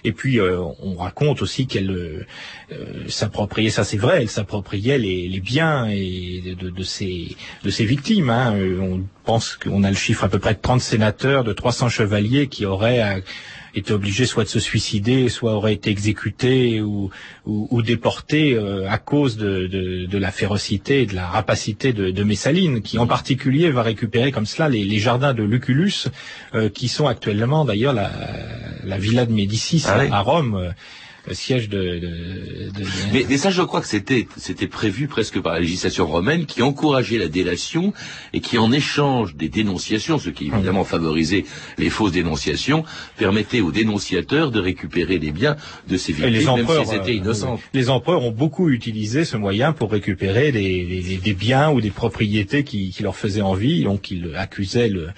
et 0.04 0.12
puis 0.14 0.40
on 0.42 0.96
raconte 0.96 1.42
aussi 1.42 1.68
qu'elle 1.68 2.26
s'appropriait, 3.08 3.70
ça 3.70 3.84
c'est 3.84 3.98
vrai, 3.98 4.22
elle 4.22 4.30
s'appropriait 4.30 4.98
les, 4.98 5.28
les, 5.28 5.40
biens 5.42 5.86
et 5.90 6.56
de, 6.60 6.70
de, 6.70 6.84
ses 6.84 7.36
de 7.64 7.70
ses 7.70 7.86
victimes. 7.86 8.30
Hein. 8.30 8.56
On 8.82 9.04
pense 9.24 9.58
qu'on 9.58 9.84
a 9.84 9.90
le 9.90 9.96
chiffre 9.96 10.24
à 10.24 10.30
peu 10.30 10.40
près 10.40 10.54
de 10.54 10.60
30 10.60 10.82
sénateurs, 10.82 11.44
de 11.44 11.54
300 11.54 11.90
chevaliers 11.90 12.48
qui 12.48 12.66
auraient 12.66 13.02
euh, 13.02 13.22
été 13.76 13.94
obligés 13.94 14.26
soit 14.26 14.44
de 14.44 14.50
se 14.50 14.60
suicider, 14.60 15.30
soit 15.30 15.54
auraient 15.54 15.74
été 15.74 15.90
exécutés 15.90 16.82
ou, 16.82 17.10
ou, 17.46 17.82
déportés 17.82 18.54
euh, 18.54 18.90
à 18.90 18.98
cause 18.98 19.38
de, 19.38 20.08
la 20.12 20.32
férocité 20.32 21.02
et 21.02 21.06
de 21.06 21.16
la 21.16 21.28
rapacité 21.28 21.94
de, 21.94 22.24
Messaline, 22.24 22.82
qui 22.82 23.00
en 23.00 23.08
particulier 23.08 23.70
va 23.72 23.82
récupérer 23.82 24.32
comme 24.32 24.46
cela 24.46 24.70
les, 24.70 25.00
jardins 25.00 25.34
de 25.34 25.44
Lucullus, 25.44 26.08
euh, 26.54 26.70
qui 26.70 26.88
sont 26.88 27.08
actuellement 27.08 27.66
d'ailleurs 27.66 27.94
la, 27.94 28.98
villa 28.98 29.26
de 29.26 29.34
Médicis 29.34 29.84
ah 29.88 30.00
à 30.12 30.22
Rome 30.22 30.58
le 30.58 30.74
siège 31.32 31.70
de. 31.70 32.02
Mais, 33.14 33.38
ça, 33.38 33.50
je 33.50 33.62
crois 33.62 33.82
que 33.82 33.88
c'était 33.88 34.28
c'était 34.38 34.68
prévu 34.68 35.08
presque 35.08 35.40
par 35.40 35.54
la 35.54 35.60
législation 35.60 36.06
romaine 36.06 36.46
qui 36.46 36.62
encourageait 36.62 37.18
la 37.18 37.28
délation 37.28 37.94
et 38.34 38.42
qui, 38.42 38.58
en 38.58 38.72
échange 38.72 39.36
des 39.36 39.50
dénonciations, 39.50 40.20
ce 40.20 40.30
qui 40.30 40.48
évidemment 40.48 40.84
favorisait 40.84 41.46
les 41.78 41.90
fausses 41.90 42.12
dénonciations, 42.12 42.84
permettait 43.18 43.62
aux 43.62 43.72
dénonciateurs 43.72 44.52
de 44.52 44.60
récupérer 44.60 45.18
les 45.20 45.32
biens 45.32 45.56
de 45.88 45.98
ces 45.98 46.12
victimes, 46.12 46.34
les 46.34 46.46
même 46.46 46.68
s'ils 46.68 46.96
étaient 46.96 47.22
euh, 47.28 47.58
les 47.74 47.90
empereurs 47.90 48.24
ont 48.24 48.32
beaucoup 48.32 48.70
utilisé 48.70 49.26
ce 49.26 49.38
moyen 49.38 49.74
pour 49.74 49.92
récupérer 49.92 50.52
des, 50.52 51.20
des, 51.24 51.34
biens 51.34 51.72
ou 51.72 51.82
des 51.82 51.92
propriétés 51.92 52.64
qui, 52.64 52.90
qui 52.92 53.04
leur 53.04 53.16
faisaient 53.16 53.42
envie, 53.42 53.84
donc 53.84 54.12
ils 54.12 54.36
accusaient 54.36 54.90
le 54.90 55.10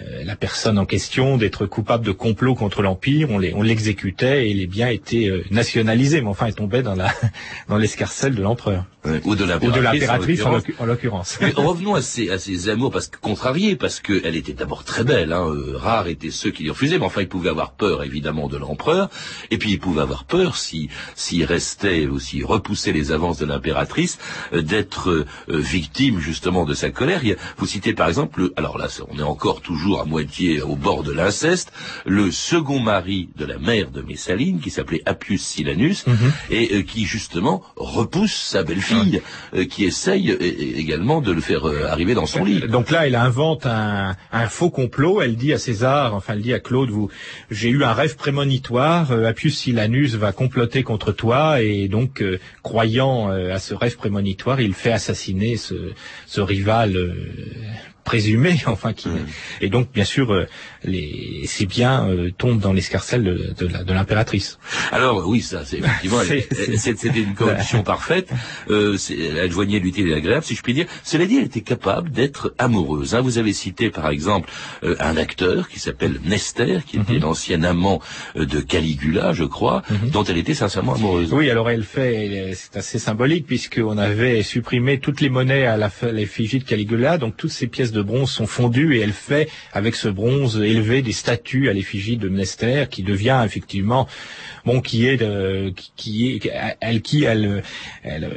la 0.00 0.36
personne 0.36 0.78
en 0.78 0.86
question 0.86 1.36
d'être 1.36 1.66
coupable 1.66 2.04
de 2.04 2.12
complot 2.12 2.54
contre 2.54 2.82
l'Empire, 2.82 3.30
on 3.30 3.62
l'exécutait 3.62 4.48
et 4.48 4.54
les 4.54 4.66
biens 4.66 4.88
étaient 4.88 5.28
euh, 5.28 5.44
nationalisés, 5.50 6.20
mais 6.20 6.28
enfin, 6.28 6.46
ils 6.46 6.54
tombaient 6.54 6.82
dans 6.82 6.94
la 6.94 7.08
dans 7.68 7.76
l'escarcelle 7.76 8.34
de 8.34 8.42
l'empereur. 8.42 8.84
Ou 9.24 9.34
de 9.34 9.44
l'impératrice 9.44 10.42
en 10.78 10.84
l'occurrence. 10.84 11.38
revenons 11.56 11.94
à 11.94 12.02
ces, 12.02 12.30
à 12.30 12.38
ces 12.38 12.68
amours 12.68 12.90
parce 12.90 13.08
que 13.08 13.18
contrariés, 13.18 13.76
parce 13.76 14.00
qu'elle 14.00 14.36
était 14.36 14.52
d'abord 14.52 14.84
très 14.84 15.04
belle. 15.04 15.32
Hein, 15.32 15.46
euh, 15.48 15.76
rares 15.76 16.08
étaient 16.08 16.30
ceux 16.30 16.50
qui 16.50 16.64
lui 16.64 16.70
refusaient, 16.70 16.98
mais 16.98 17.04
enfin, 17.04 17.22
ils 17.22 17.28
pouvaient 17.28 17.50
avoir 17.50 17.72
peur 17.72 18.02
évidemment 18.02 18.48
de 18.48 18.56
l'empereur, 18.56 19.10
et 19.50 19.58
puis 19.58 19.72
ils 19.72 19.78
pouvaient 19.78 20.02
avoir 20.02 20.24
peur 20.24 20.56
si 20.56 20.88
s'ils 21.14 21.44
restaient 21.44 22.06
ou 22.06 22.18
s'ils 22.18 22.44
repoussaient 22.44 22.92
les 22.92 23.12
avances 23.12 23.38
de 23.38 23.46
l'impératrice, 23.46 24.18
d'être 24.52 25.26
victime 25.48 26.20
justement 26.20 26.64
de 26.64 26.74
sa 26.74 26.90
colère. 26.90 27.20
vous 27.56 27.66
citez 27.66 27.92
par 27.92 28.08
exemple, 28.08 28.50
alors 28.56 28.78
là, 28.78 28.88
on 29.10 29.18
est 29.18 29.22
encore 29.22 29.60
toujours 29.60 30.00
à 30.00 30.04
moitié 30.04 30.62
au 30.62 30.76
bord 30.76 31.02
de 31.02 31.12
l'inceste, 31.12 31.72
le 32.06 32.30
second 32.30 32.80
mari 32.80 33.28
de 33.36 33.44
la 33.44 33.58
mère 33.58 33.90
de 33.90 34.02
Messaline, 34.02 34.60
qui 34.60 34.70
s'appelait 34.70 35.02
Appius 35.06 35.42
Silanus, 35.42 36.06
mhm. 36.06 36.32
et 36.50 36.76
euh, 36.76 36.82
qui 36.82 37.04
justement 37.04 37.62
repousse 37.76 38.34
sa 38.34 38.62
belle-fille, 38.62 38.97
euh, 39.54 39.64
qui 39.64 39.84
essaye 39.84 40.30
euh, 40.30 40.38
également 40.40 41.20
de 41.20 41.32
le 41.32 41.40
faire 41.40 41.64
arriver 41.88 42.14
dans 42.14 42.26
son 42.26 42.44
lit. 42.44 42.60
Donc 42.68 42.90
là, 42.90 43.06
elle 43.06 43.14
invente 43.14 43.66
un, 43.66 44.14
faux 44.48 44.70
complot. 44.70 45.22
Elle 45.22 45.36
dit 45.36 45.52
à 45.52 45.58
César, 45.58 46.14
enfin, 46.14 46.34
elle 46.34 46.42
dit 46.42 46.54
à 46.54 46.60
Claude, 46.60 46.90
vous, 46.90 47.10
j'ai 47.50 47.68
eu 47.68 47.84
un 47.84 47.92
rêve 47.92 48.16
prémonitoire. 48.16 49.12
Appius 49.12 49.58
Silanus 49.58 50.14
va 50.14 50.32
comploter 50.32 50.82
contre 50.82 51.12
toi, 51.12 51.62
et 51.62 51.88
donc, 51.88 52.22
croyant 52.62 53.28
à 53.28 53.58
ce 53.58 53.74
rêve 53.74 53.96
prémonitoire, 53.96 54.60
il 54.60 54.74
fait 54.74 54.92
assassiner 54.92 55.56
ce 55.56 56.40
rival 56.40 57.14
présumé, 58.10 58.52
enfin 58.74 58.92
qui 58.94 59.08
Mm. 59.08 59.26
et 59.64 59.68
donc 59.74 59.86
bien 59.92 60.04
sûr 60.14 60.26
euh, 60.32 60.46
les 60.84 61.42
ces 61.46 61.66
biens 61.66 62.08
euh, 62.08 62.30
tombent 62.42 62.60
dans 62.60 62.72
l'escarcelle 62.72 63.24
de, 63.24 63.66
de 63.88 63.92
l'impératrice. 63.92 64.58
Alors 64.92 65.26
oui, 65.32 65.40
ça, 65.40 65.64
c'est 65.64 65.78
effectivement, 65.78 66.20
c'était 66.76 67.08
une 67.28 67.34
coalition 67.34 67.82
parfaite. 67.82 68.28
Euh, 68.70 68.96
elle 69.42 69.50
joignait 69.52 69.78
l'utile 69.78 70.08
et 70.08 70.14
l'agréable, 70.14 70.44
si 70.44 70.54
je 70.54 70.62
puis 70.62 70.74
dire. 70.74 70.86
Cela 71.04 71.26
dit, 71.26 71.36
elle 71.38 71.44
était 71.52 71.60
capable 71.74 72.10
d'être 72.10 72.54
amoureuse. 72.58 73.14
hein. 73.14 73.20
Vous 73.20 73.38
avez 73.38 73.52
cité, 73.52 73.90
par 73.90 74.08
exemple, 74.08 74.48
euh, 74.84 74.96
un 75.00 75.16
acteur 75.16 75.68
qui 75.68 75.78
s'appelle 75.78 76.20
Nestor, 76.24 76.84
qui 76.86 76.96
était 76.98 77.14
Mhm. 77.14 77.20
l'ancien 77.26 77.62
amant 77.62 78.00
euh, 78.36 78.44
de 78.46 78.60
Caligula, 78.60 79.32
je 79.32 79.44
crois, 79.44 79.82
Mhm. 79.90 80.10
dont 80.10 80.24
elle 80.24 80.38
était 80.38 80.54
sincèrement 80.54 80.94
amoureuse. 80.94 81.32
Oui, 81.32 81.50
alors 81.50 81.68
elle 81.70 81.84
fait, 81.84 82.52
c'est 82.54 82.76
assez 82.76 82.98
symbolique 82.98 83.46
puisqu'on 83.46 83.98
avait 83.98 84.42
supprimé 84.42 84.98
toutes 85.00 85.20
les 85.20 85.30
monnaies 85.30 85.66
à 85.66 85.76
la 85.76 85.90
l'effigie 86.12 86.58
de 86.60 86.64
Caligula, 86.64 87.18
donc 87.18 87.36
toutes 87.36 87.50
ces 87.60 87.66
pièces 87.66 87.92
de 87.92 87.97
bronze 88.02 88.30
sont 88.30 88.46
fondues 88.46 88.96
et 88.96 89.00
elle 89.00 89.12
fait 89.12 89.48
avec 89.72 89.94
ce 89.94 90.08
bronze 90.08 90.60
élevé 90.60 91.02
des 91.02 91.12
statues 91.12 91.68
à 91.68 91.72
l'effigie 91.72 92.16
de 92.16 92.28
Mnester 92.28 92.86
qui 92.90 93.02
devient 93.02 93.42
effectivement 93.44 94.06
bon 94.64 94.80
qui 94.80 95.06
est 95.06 95.16
de, 95.16 95.72
qui- 95.96 96.38
qui 96.40 96.48
est 96.48 96.76
elle 96.80 97.02
qui 97.02 97.24
elle 97.24 97.62
elle, 98.02 98.36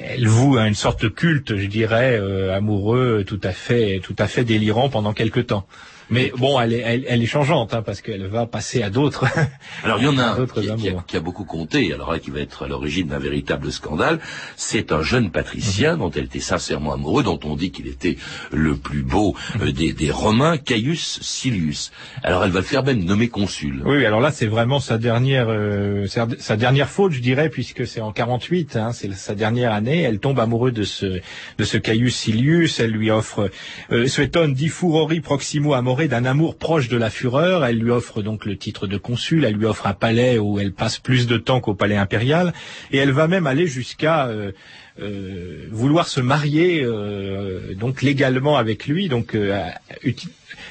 elle 0.00 0.26
voue 0.28 0.56
à 0.58 0.66
une 0.68 0.74
sorte 0.74 1.02
de 1.02 1.08
culte, 1.08 1.56
je 1.56 1.66
dirais 1.66 2.16
euh, 2.18 2.54
amoureux 2.54 3.24
tout 3.26 3.40
à 3.42 3.52
fait 3.52 4.00
tout 4.02 4.16
à 4.18 4.26
fait 4.26 4.44
délirant 4.44 4.88
pendant 4.88 5.12
quelque 5.12 5.40
temps. 5.40 5.66
Mais 6.12 6.32
bon, 6.36 6.60
elle 6.60 6.72
est, 6.74 6.80
elle, 6.84 7.04
elle 7.08 7.22
est 7.22 7.26
changeante 7.26 7.74
hein, 7.74 7.82
parce 7.82 8.00
qu'elle 8.00 8.26
va 8.26 8.46
passer 8.46 8.82
à 8.82 8.90
d'autres. 8.90 9.24
Alors 9.84 9.98
il 9.98 10.04
y 10.04 10.08
en 10.08 10.18
a 10.18 10.22
un 10.40 10.46
qui, 10.46 10.60
qui 10.60 10.68
a, 10.68 10.72
amours. 10.74 11.06
qui 11.06 11.16
a 11.16 11.20
beaucoup 11.20 11.44
compté, 11.44 11.92
alors 11.92 12.12
là 12.12 12.18
qui 12.18 12.30
va 12.30 12.40
être 12.40 12.64
à 12.64 12.68
l'origine 12.68 13.08
d'un 13.08 13.18
véritable 13.18 13.72
scandale, 13.72 14.20
c'est 14.56 14.92
un 14.92 15.02
jeune 15.02 15.24
Mhm. 15.24 15.30
patricien 15.30 15.96
dont 15.96 16.10
elle 16.10 16.24
était 16.24 16.40
sincèrement 16.40 16.92
amoureux, 16.92 17.22
dont 17.22 17.40
on 17.44 17.56
dit 17.56 17.70
qu'il 17.70 17.86
était 17.86 18.16
le 18.52 18.76
plus 18.76 19.02
beau 19.02 19.34
euh, 19.60 19.72
des, 19.72 19.92
des 19.92 20.10
Romains, 20.10 20.58
Caius 20.58 21.20
Silius. 21.22 21.92
Alors 22.22 22.44
elle 22.44 22.50
va 22.50 22.60
le 22.60 22.64
faire 22.66 22.84
même 22.84 23.04
nommer 23.04 23.28
consul. 23.28 23.82
Oui, 23.84 24.04
alors 24.04 24.20
là, 24.20 24.30
c'est 24.30 24.46
vraiment 24.46 24.80
sa 24.80 24.98
dernière, 24.98 25.46
euh, 25.48 26.06
sa, 26.06 26.26
sa 26.38 26.56
dernière 26.56 26.88
faute, 26.88 27.12
je 27.12 27.20
dirais, 27.20 27.48
puisque 27.48 27.86
c'est 27.86 28.00
en 28.00 28.12
48, 28.12 28.76
hein, 28.76 28.92
c'est 28.92 29.12
sa 29.14 29.34
dernière 29.34 29.72
année. 29.72 30.02
Elle 30.02 30.18
tombe 30.18 30.38
amoureuse 30.40 30.74
de 30.74 30.84
ce, 30.84 31.20
de 31.58 31.64
ce 31.64 31.78
Caius 31.78 32.14
Silius. 32.14 32.80
Elle 32.80 32.90
lui 32.90 33.10
offre, 33.10 33.50
euh, 33.90 34.06
Sueton 34.06 34.48
di 34.48 34.68
furori 34.68 35.20
proximo 35.20 35.74
amore, 35.74 36.01
d'un 36.08 36.24
amour 36.24 36.56
proche 36.56 36.88
de 36.88 36.96
la 36.96 37.10
fureur. 37.10 37.64
Elle 37.64 37.78
lui 37.78 37.90
offre 37.90 38.22
donc 38.22 38.44
le 38.44 38.56
titre 38.56 38.86
de 38.86 38.96
consul. 38.96 39.44
Elle 39.44 39.54
lui 39.54 39.66
offre 39.66 39.86
un 39.86 39.94
palais 39.94 40.38
où 40.38 40.60
elle 40.60 40.72
passe 40.72 40.98
plus 40.98 41.26
de 41.26 41.36
temps 41.38 41.60
qu'au 41.60 41.74
palais 41.74 41.96
impérial. 41.96 42.52
Et 42.90 42.98
elle 42.98 43.12
va 43.12 43.26
même 43.28 43.46
aller 43.46 43.66
jusqu'à 43.66 44.26
euh, 44.26 44.52
euh, 45.00 45.66
vouloir 45.70 46.06
se 46.06 46.20
marier 46.20 46.82
euh, 46.84 47.74
donc 47.74 48.02
légalement 48.02 48.56
avec 48.56 48.86
lui. 48.86 49.08
Donc 49.08 49.34
euh, 49.34 49.58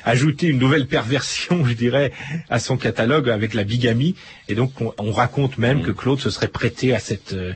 ajouter 0.06 0.48
une 0.48 0.60
nouvelle 0.60 0.88
perversion, 0.88 1.66
je 1.66 1.74
dirais, 1.74 2.12
à 2.50 2.60
son 2.60 2.78
catalogue 2.78 3.30
avec 3.30 3.54
la 3.54 3.64
bigamie. 3.64 4.16
Et 4.48 4.56
donc, 4.56 4.80
on, 4.80 4.94
on 4.98 5.12
raconte 5.12 5.58
même 5.58 5.82
Mm. 5.82 5.84
que 5.84 5.92
Claude 5.92 6.20
se 6.20 6.30
serait 6.30 6.48
prêté 6.48 6.94
à 6.94 7.00
cette 7.00 7.34
euh, 7.34 7.54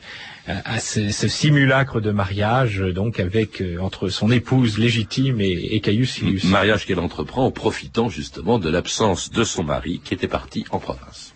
à 0.47 0.75
à 0.75 0.79
ce, 0.79 1.09
ce 1.09 1.27
simulacre 1.27 2.01
de 2.01 2.11
mariage, 2.11 2.81
euh, 2.81 2.93
donc 2.93 3.19
avec 3.19 3.61
euh, 3.61 3.77
entre 3.79 4.09
son 4.09 4.31
épouse 4.31 4.77
légitime 4.77 5.41
et, 5.41 5.75
et 5.75 5.79
Caius 5.79 6.11
Silius. 6.11 6.43
Mariage 6.45 6.85
qu'elle 6.85 6.99
entreprend 6.99 7.45
en 7.45 7.51
profitant 7.51 8.09
justement 8.09 8.59
de 8.59 8.69
l'absence 8.69 9.31
de 9.31 9.43
son 9.43 9.63
mari 9.63 10.01
qui 10.03 10.13
était 10.13 10.27
parti 10.27 10.65
en 10.71 10.79
province. 10.79 11.33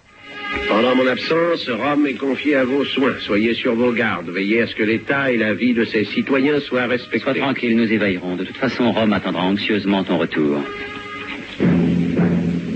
Pendant 0.67 0.95
mon 0.95 1.05
absence, 1.05 1.69
Rome 1.69 2.07
est 2.07 2.15
confiée 2.15 2.55
à 2.55 2.63
vos 2.65 2.83
soins. 2.83 3.15
Soyez 3.19 3.53
sur 3.53 3.75
vos 3.75 3.91
gardes. 3.91 4.29
Veillez 4.29 4.63
à 4.63 4.67
ce 4.67 4.73
que 4.73 4.81
l'État 4.83 5.31
et 5.31 5.37
la 5.37 5.53
vie 5.53 5.73
de 5.75 5.85
ses 5.85 6.05
citoyens 6.05 6.59
soient 6.59 6.85
Sois 6.85 6.87
respectés. 6.87 7.39
tranquille, 7.39 7.75
nous 7.75 7.85
y 7.91 7.97
veillerons. 7.97 8.35
De 8.35 8.43
toute 8.45 8.57
façon, 8.57 8.91
Rome 8.91 9.13
attendra 9.13 9.43
anxieusement 9.43 10.03
ton 10.03 10.17
retour. 10.17 10.59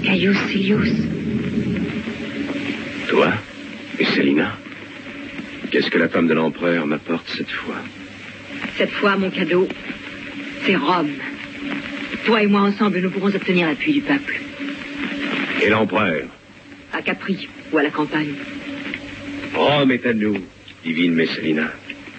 Caius 0.03 0.37
Silius. 0.49 0.91
Toi, 3.07 3.31
Messalina, 3.99 4.55
qu'est-ce 5.73 5.89
que 5.89 5.97
la 5.97 6.07
femme 6.07 6.27
de 6.27 6.35
l'empereur 6.35 6.85
m'apporte 6.85 7.27
cette 7.29 7.49
fois 7.49 7.81
Cette 8.77 8.91
fois, 8.91 9.17
mon 9.17 9.31
cadeau, 9.31 9.67
c'est 10.63 10.75
Rome. 10.75 11.13
Toi 12.25 12.43
et 12.43 12.47
moi 12.47 12.61
ensemble, 12.61 12.99
nous 12.99 13.09
pourrons 13.09 13.33
obtenir 13.33 13.67
l'appui 13.67 13.93
du 13.93 14.01
peuple. 14.01 14.39
Et 15.63 15.69
l'empereur 15.69 16.27
À 16.93 17.01
Capri 17.01 17.49
ou 17.71 17.79
à 17.79 17.83
la 17.83 17.89
campagne. 17.89 18.35
Rome 19.55 19.91
est 19.91 20.05
à 20.05 20.13
nous, 20.13 20.37
divine 20.85 21.15
Messalina. 21.15 21.71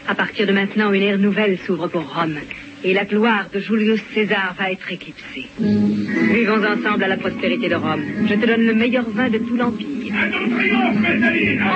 À 0.08 0.16
partir 0.16 0.48
de 0.48 0.52
maintenant, 0.52 0.92
une 0.92 1.02
ère 1.02 1.18
nouvelle 1.18 1.56
s'ouvre 1.58 1.86
pour 1.86 2.12
Rome. 2.12 2.38
Et 2.86 2.92
la 2.92 3.06
gloire 3.06 3.46
de 3.50 3.60
Julius 3.60 4.02
César 4.12 4.54
va 4.58 4.70
être 4.70 4.92
éclipsée. 4.92 5.48
Vivons 5.58 6.62
ensemble 6.62 7.04
à 7.04 7.08
la 7.08 7.16
prospérité 7.16 7.68
de 7.70 7.76
Rome. 7.76 8.02
Je 8.28 8.34
te 8.34 8.46
donne 8.46 8.66
le 8.66 8.74
meilleur 8.74 9.08
vin 9.08 9.30
de 9.30 9.38
tout 9.38 9.56
l'Empire. 9.56 10.12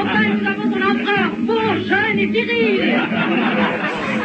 Enfin, 0.01 0.25
nous 0.35 0.47
avons 0.47 0.71
ton 0.71 0.77
empereur, 0.77 1.31
beau, 1.38 1.61
jeune 1.88 2.18
et 2.18 2.27
viril. 2.27 2.94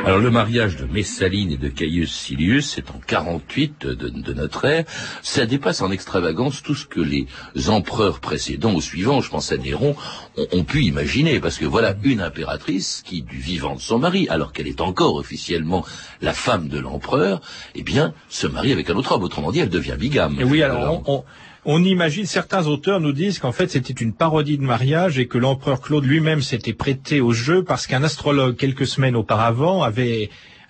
Alors 0.05 0.19
le 0.19 0.31
mariage 0.31 0.75
de 0.75 0.83
Messaline 0.85 1.53
et 1.53 1.57
de 1.57 1.69
Caius 1.69 2.11
Silius, 2.11 2.69
c'est 2.75 2.89
en 2.91 2.99
48 3.07 3.85
de, 3.87 4.09
de 4.09 4.33
notre 4.33 4.65
ère, 4.65 4.83
ça 5.21 5.45
dépasse 5.45 5.81
en 5.81 5.91
extravagance 5.91 6.61
tout 6.61 6.75
ce 6.75 6.85
que 6.85 6.99
les 6.99 7.25
empereurs 7.69 8.19
précédents 8.19 8.73
ou 8.73 8.81
suivants, 8.81 9.21
je 9.21 9.29
pense 9.29 9.53
à 9.53 9.57
Néron, 9.57 9.95
ont, 10.35 10.45
ont 10.51 10.63
pu 10.65 10.83
imaginer, 10.83 11.39
parce 11.39 11.57
que 11.57 11.63
voilà 11.65 11.95
une 12.03 12.19
impératrice 12.19 13.01
qui, 13.05 13.21
du 13.21 13.37
vivant 13.37 13.75
de 13.75 13.79
son 13.81 13.97
mari, 13.97 14.27
alors 14.29 14.51
qu'elle 14.51 14.67
est 14.67 14.81
encore 14.81 15.15
officiellement 15.15 15.85
la 16.21 16.33
femme 16.33 16.67
de 16.67 16.79
l'empereur, 16.79 17.39
eh 17.73 17.81
bien, 17.83 18.13
se 18.27 18.45
marie 18.45 18.73
avec 18.73 18.89
un 18.89 18.95
autre 18.95 19.13
homme, 19.13 19.23
autrement 19.23 19.53
dit, 19.53 19.59
elle 19.59 19.69
devient 19.69 19.95
bigame. 19.97 20.37
Et 20.37 20.43
oui, 20.43 20.61
alors 20.63 21.01
on, 21.07 21.13
on- 21.13 21.23
on 21.65 21.83
imagine, 21.83 22.25
certains 22.25 22.67
auteurs 22.67 22.99
nous 22.99 23.13
disent 23.13 23.39
qu'en 23.39 23.51
fait 23.51 23.71
c'était 23.71 23.93
une 23.93 24.13
parodie 24.13 24.57
de 24.57 24.63
mariage 24.63 25.17
et 25.19 25.27
que 25.27 25.37
l'empereur 25.37 25.81
Claude 25.81 26.05
lui-même 26.05 26.41
s'était 26.41 26.73
prêté 26.73 27.21
au 27.21 27.31
jeu 27.31 27.63
parce 27.63 27.87
qu'un 27.87 28.03
astrologue 28.03 28.55
quelques 28.55 28.87
semaines 28.87 29.15
auparavant 29.15 29.83
avait 29.83 30.29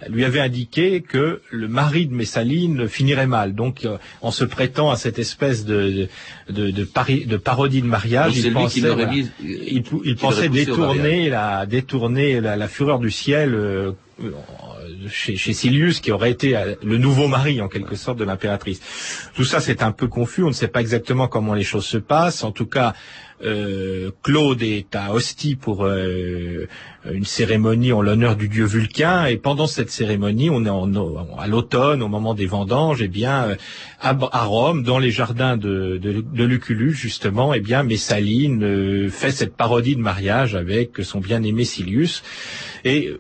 lui 0.10 0.26
avait 0.26 0.42
indiqué 0.42 1.00
que 1.02 1.42
le 1.50 1.68
mari 1.70 2.08
de 2.08 2.14
Messaline 2.14 2.90
finirait 2.90 3.26
mal. 3.26 3.56
Donc, 3.56 3.86
euh, 3.86 3.98
en 4.22 4.32
se 4.32 4.44
prêtant 4.44 4.92
à 4.92 4.98
cette 4.98 5.18
espèce 5.18 5.64
de, 5.64 6.10
de, 6.50 6.72
de, 6.72 6.84
pari- 6.84 7.26
de 7.26 7.38
parodie 7.38 7.82
de 7.82 7.88
mariage, 7.88 8.34
il 8.36 8.54
pensait, 8.54 8.82
voilà, 8.96 9.12
mis, 9.14 9.30
il, 9.42 9.84
il 10.04 10.16
détourner 10.50 11.30
la, 11.30 11.66
détourner 11.66 12.42
la, 12.42 12.58
la 12.58 12.68
fureur 12.68 13.00
du 13.00 13.12
ciel 13.12 13.54
euh, 13.56 13.94
chez, 15.10 15.36
chez 15.36 15.54
Silius, 15.54 16.00
qui 16.00 16.12
aurait 16.12 16.32
été 16.32 16.56
euh, 16.56 16.76
le 16.84 16.98
nouveau 16.98 17.28
mari 17.28 17.62
en 17.62 17.68
quelque 17.68 17.96
sorte 17.96 18.18
de 18.20 18.24
l'impératrice. 18.24 18.82
Tout 19.36 19.44
ça, 19.44 19.60
c'est 19.60 19.82
un 19.82 19.92
peu 19.92 20.08
confus. 20.08 20.44
On 20.44 20.48
ne 20.48 20.54
sait 20.54 20.68
pas 20.68 20.82
exactement 20.82 21.28
comment 21.28 21.54
les 21.54 21.64
choses 21.64 21.86
se 21.86 21.98
passent. 21.98 22.44
En 22.44 22.52
tout 22.52 22.68
cas, 22.68 22.94
euh, 23.44 24.12
Claude 24.22 24.62
est 24.62 24.96
à 24.96 25.14
Ostie 25.14 25.56
pour 25.56 25.84
euh, 25.84 26.68
une 27.12 27.26
cérémonie 27.26 27.92
en 27.92 28.02
l'honneur 28.02 28.36
du 28.38 28.48
dieu 28.48 28.64
Vulcain, 28.64 29.26
et 29.26 29.38
pendant 29.38 29.68
cette 29.68 29.90
cérémonie, 29.90 30.50
on 30.50 30.66
est 30.66 30.70
en, 30.70 30.90
à 31.38 31.48
l'automne, 31.48 32.02
au 32.02 32.08
moment 32.08 32.36
des 32.36 32.46
vendanges, 32.46 33.02
et 33.02 33.10
bien 33.10 33.44
euh, 33.44 33.56
à, 34.00 34.16
à 34.32 34.46
Rome, 34.46 34.84
dans 34.84 35.00
les 35.00 35.12
jardins 35.12 35.58
de, 35.58 35.98
de, 35.98 36.22
de 36.22 36.44
Lucullus, 36.44 36.94
justement, 36.94 37.54
et 37.54 37.60
bien 37.60 37.84
Messaline 37.84 38.64
euh, 38.64 39.10
fait 39.10 39.32
cette 39.32 39.58
parodie 39.58 39.98
de 39.98 40.02
mariage 40.02 40.56
avec 40.56 41.00
son 41.02 41.20
bien-aimé 41.20 41.66
Silius, 41.66 42.24
et 42.86 43.08
euh, 43.08 43.20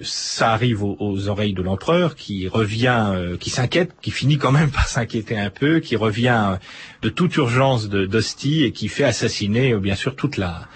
ça 0.00 0.52
arrive 0.52 0.82
aux, 0.82 0.96
aux 1.00 1.28
oreilles 1.28 1.52
de 1.52 1.60
l'empereur 1.62 2.14
qui 2.14 2.48
revient, 2.48 3.10
euh, 3.14 3.36
qui 3.36 3.50
s'inquiète, 3.50 3.92
qui 4.00 4.10
finit 4.10 4.38
quand 4.38 4.52
même 4.52 4.70
par 4.78 4.88
s'inquiéter 4.88 5.38
un 5.38 5.50
peu, 5.50 5.80
qui 5.80 5.96
revient 5.96 6.52
euh, 6.52 6.56
de 7.02 7.08
toute 7.10 7.36
urgence 7.36 7.88
d'Ostie 7.90 8.64
et 8.64 8.72
qui 8.72 8.88
fait 8.88 9.04
assassiner 9.04 9.72
euh, 9.72 9.78
bien 9.80 9.94
sûr 9.94 10.16
toute 10.16 10.38
la, 10.38 10.66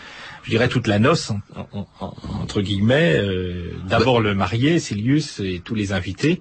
je 0.42 0.50
dirais 0.50 0.68
toute 0.68 0.86
la 0.86 0.98
noce 0.98 1.30
en- 1.30 1.40
en- 1.72 1.86
en- 2.00 2.14
entre 2.42 2.60
guillemets. 2.60 3.14
euh, 3.16 3.72
D'abord 3.88 4.20
le 4.20 4.34
marié 4.34 4.78
Silius 4.80 5.40
et 5.40 5.60
tous 5.64 5.74
les 5.74 5.92
invités. 5.92 6.40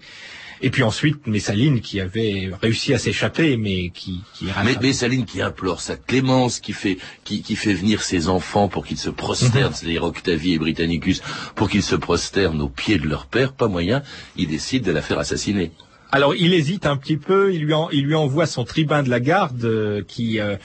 Et 0.62 0.70
puis 0.70 0.84
ensuite 0.84 1.28
Messaline 1.28 1.82
qui 1.82 2.00
avait 2.00 2.50
réussi 2.62 2.94
à 2.94 2.98
s'échapper, 2.98 3.58
mais 3.58 3.89
qui, 3.89 4.22
qui 4.34 4.46
Mais. 4.63 4.76
Messaline 4.82 5.26
qui 5.26 5.41
implore 5.41 5.82
sa 5.82 5.96
clémence, 5.98 6.60
qui 6.60 6.74
fait, 6.74 6.98
qui, 7.24 7.41
qui 7.41 7.56
fait 7.56 7.74
venir 7.74 8.02
ses 8.02 8.28
enfants 8.30 8.68
pour 8.68 8.86
qu'ils 8.86 8.98
se 8.98 9.10
prosternent, 9.10 9.70
Mhm. 9.70 9.74
c'est-à-dire 9.74 10.04
Octavie 10.04 10.54
et 10.54 10.60
Britannicus, 10.60 11.22
pour 11.56 11.70
qu'ils 11.70 11.84
se 11.84 11.96
prosternent 11.96 12.62
aux 12.62 12.70
pieds 12.70 12.98
de 12.98 13.08
leur 13.08 13.26
père, 13.26 13.54
pas 13.54 13.68
moyen, 13.68 14.02
il 14.38 14.48
décide 14.48 14.84
de 14.84 14.91
la 14.91 15.02
faire 15.02 15.20
assassiner. 15.20 15.72
Alors 16.12 16.36
il 16.36 16.54
hésite 16.54 16.86
un 16.86 16.96
petit 16.98 17.18
peu, 17.18 17.54
il 17.54 17.63
lui, 17.65 17.74
en- 17.74 17.89
il 17.91 18.06
lui 18.06 18.15
envoie 18.15 18.46
son 18.46 18.63
tribun 18.63 19.04
de 19.04 19.10
la 19.10 19.20
garde 19.20 19.65
euh, 19.65 20.02
qui... 20.08 20.39
euh, 20.39 20.56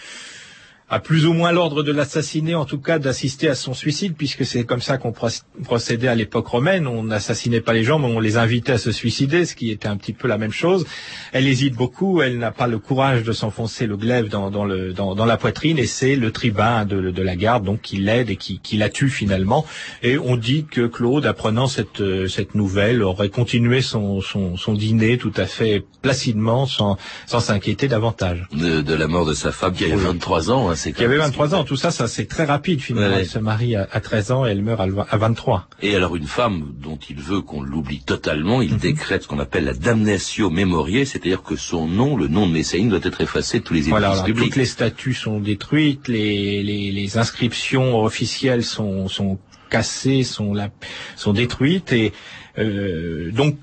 a 0.91 0.99
plus 0.99 1.25
ou 1.25 1.33
moins 1.33 1.53
l'ordre 1.53 1.85
de 1.85 1.93
l'assassiner, 1.93 2.57
en 2.57 2.65
tout 2.65 2.81
cas 2.81 2.99
d'assister 2.99 3.49
à 3.49 3.55
son 3.55 3.75
suicide, 3.75 4.15
puisque 4.19 4.45
c'est 4.45 4.65
comme 4.65 4.81
ça 4.81 4.99
qu'on 4.99 5.15
procédait 5.63 6.09
à 6.09 6.17
l'époque 6.17 6.49
romaine. 6.49 6.89
On 6.89 7.05
n'assassinait 7.05 7.61
pas 7.61 7.73
les 7.73 7.85
gens, 7.85 8.01
mais 8.01 8.09
on 8.09 8.19
les 8.19 8.37
invitait 8.37 8.73
à 8.73 8.79
se 8.79 8.91
suicider, 8.91 9.45
ce 9.45 9.55
qui 9.55 9.71
était 9.71 9.87
un 9.87 9.97
petit 9.97 10.13
peu 10.13 10.27
la 10.27 10.37
même 10.37 10.51
chose. 10.51 10.85
Elle 11.33 11.47
hésite 11.47 11.77
beaucoup, 11.77 12.23
elle 12.23 12.39
n'a 12.39 12.51
pas 12.51 12.67
le 12.67 12.81
courage 12.81 13.23
de 13.23 13.33
s'enfoncer 13.33 13.87
le 13.87 13.97
glaive 13.97 14.29
dans, 14.29 14.51
dans, 14.51 14.65
le, 14.65 14.93
dans, 14.93 15.15
dans, 15.15 15.27
la 15.27 15.37
poitrine, 15.37 15.79
et 15.79 15.87
c'est 15.87 16.17
le 16.17 16.33
tribun 16.33 16.85
de, 16.85 17.13
de, 17.13 17.23
la 17.23 17.37
garde 17.37 17.65
donc 17.65 17.83
qui 17.83 17.99
l'aide 17.99 18.29
et 18.29 18.37
qui, 18.37 18.59
qui, 18.59 18.77
la 18.77 18.89
tue 18.89 19.11
finalement. 19.11 19.65
Et 20.03 20.19
on 20.19 20.37
dit 20.37 20.67
que 20.69 20.89
Claude, 20.89 21.25
apprenant 21.25 21.69
cette, 21.69 22.03
cette 22.29 22.57
nouvelle, 22.57 23.05
aurait 23.05 23.29
continué 23.29 23.81
son, 23.81 24.21
son, 24.21 24.57
son 24.57 24.75
dîner 24.75 25.19
tout 25.19 25.33
à 25.37 25.47
fait 25.47 25.85
placidement, 26.03 26.67
sans 26.67 26.97
s'inquiéter 27.27 27.87
davantage. 27.87 28.49
De, 28.53 28.81
de, 28.81 28.95
la 28.95 29.07
mort 29.07 29.25
de 29.25 29.35
sa 29.35 29.53
femme 29.53 29.73
qui 29.73 29.85
avait 29.85 29.95
23 29.95 30.51
ans. 30.51 30.71
Hein, 30.71 30.75
qui 30.89 31.05
avait 31.05 31.17
23 31.17 31.55
ans. 31.55 31.65
Tout 31.65 31.77
ça, 31.77 31.91
ça 31.91 32.09
c'est 32.09 32.27
très 32.27 32.45
rapide 32.45 32.81
finalement. 32.81 33.17
Elle 33.17 33.27
se 33.27 33.39
marie 33.39 33.77
à, 33.77 33.87
13 33.87 34.31
ans 34.33 34.47
et 34.47 34.51
elle 34.51 34.63
meurt 34.63 34.81
à, 34.81 35.17
23. 35.17 35.69
Et 35.83 35.95
alors 35.95 36.17
une 36.17 36.27
femme 36.27 36.73
dont 36.81 36.99
il 37.09 37.17
veut 37.17 37.41
qu'on 37.41 37.63
l'oublie 37.63 38.01
totalement, 38.01 38.63
il 38.63 38.73
mhm. 38.73 38.79
décrète 38.79 39.23
ce 39.23 39.29
qu'on 39.29 39.39
appelle 39.39 39.65
la 39.65 39.75
damnatio 39.75 40.51
memoriae, 40.51 41.05
c'est-à-dire 41.05 41.43
que 41.43 41.57
son 41.57 41.87
nom, 41.87 42.17
le 42.17 42.29
nom 42.29 42.47
de 42.47 42.53
Messaline, 42.53 42.89
doit 42.89 43.01
être 43.03 43.21
effacé 43.21 43.61
de 43.61 43.65
tous 43.65 43.75
les 43.75 43.81
édifices 43.81 43.99
voilà, 43.99 44.23
publics. 44.23 44.45
Toutes 44.47 44.57
les 44.57 44.65
statues 44.65 45.15
sont 45.15 45.41
détruites, 45.41 46.09
les, 46.09 46.63
les, 46.63 46.91
les 46.91 47.19
inscriptions 47.19 48.03
officielles 48.03 48.65
sont, 48.65 49.09
sont 49.09 49.39
cassées, 49.71 50.25
sont, 50.25 50.53
la, 50.53 50.71
sont 51.17 51.33
détruites 51.33 51.93
et 51.93 52.13
euh, 52.59 53.31
donc 53.31 53.57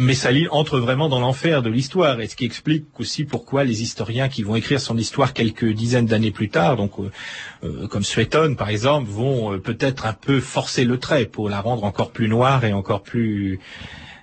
Messaline 0.00 0.48
entre 0.50 0.78
vraiment 0.78 1.10
dans 1.10 1.20
l'enfer 1.20 1.60
de 1.60 1.68
l'histoire, 1.68 2.22
et 2.22 2.26
ce 2.26 2.34
qui 2.34 2.46
explique 2.46 2.86
aussi 2.98 3.24
pourquoi 3.24 3.64
les 3.64 3.82
historiens 3.82 4.30
qui 4.30 4.42
vont 4.42 4.56
écrire 4.56 4.80
son 4.80 4.96
histoire 4.96 5.34
quelques 5.34 5.70
dizaines 5.70 6.06
d'années 6.06 6.30
plus 6.30 6.48
tard, 6.48 6.76
donc 6.76 6.92
euh, 6.98 7.10
euh, 7.64 7.86
comme 7.86 8.02
Suétone 8.02 8.56
par 8.56 8.70
exemple, 8.70 9.10
vont 9.10 9.52
euh, 9.52 9.58
peut-être 9.58 10.06
un 10.06 10.14
peu 10.14 10.40
forcer 10.40 10.86
le 10.86 10.98
trait 10.98 11.26
pour 11.26 11.50
la 11.50 11.60
rendre 11.60 11.84
encore 11.84 12.12
plus 12.12 12.28
noire 12.28 12.64
et 12.64 12.72
encore 12.72 13.02
plus 13.02 13.60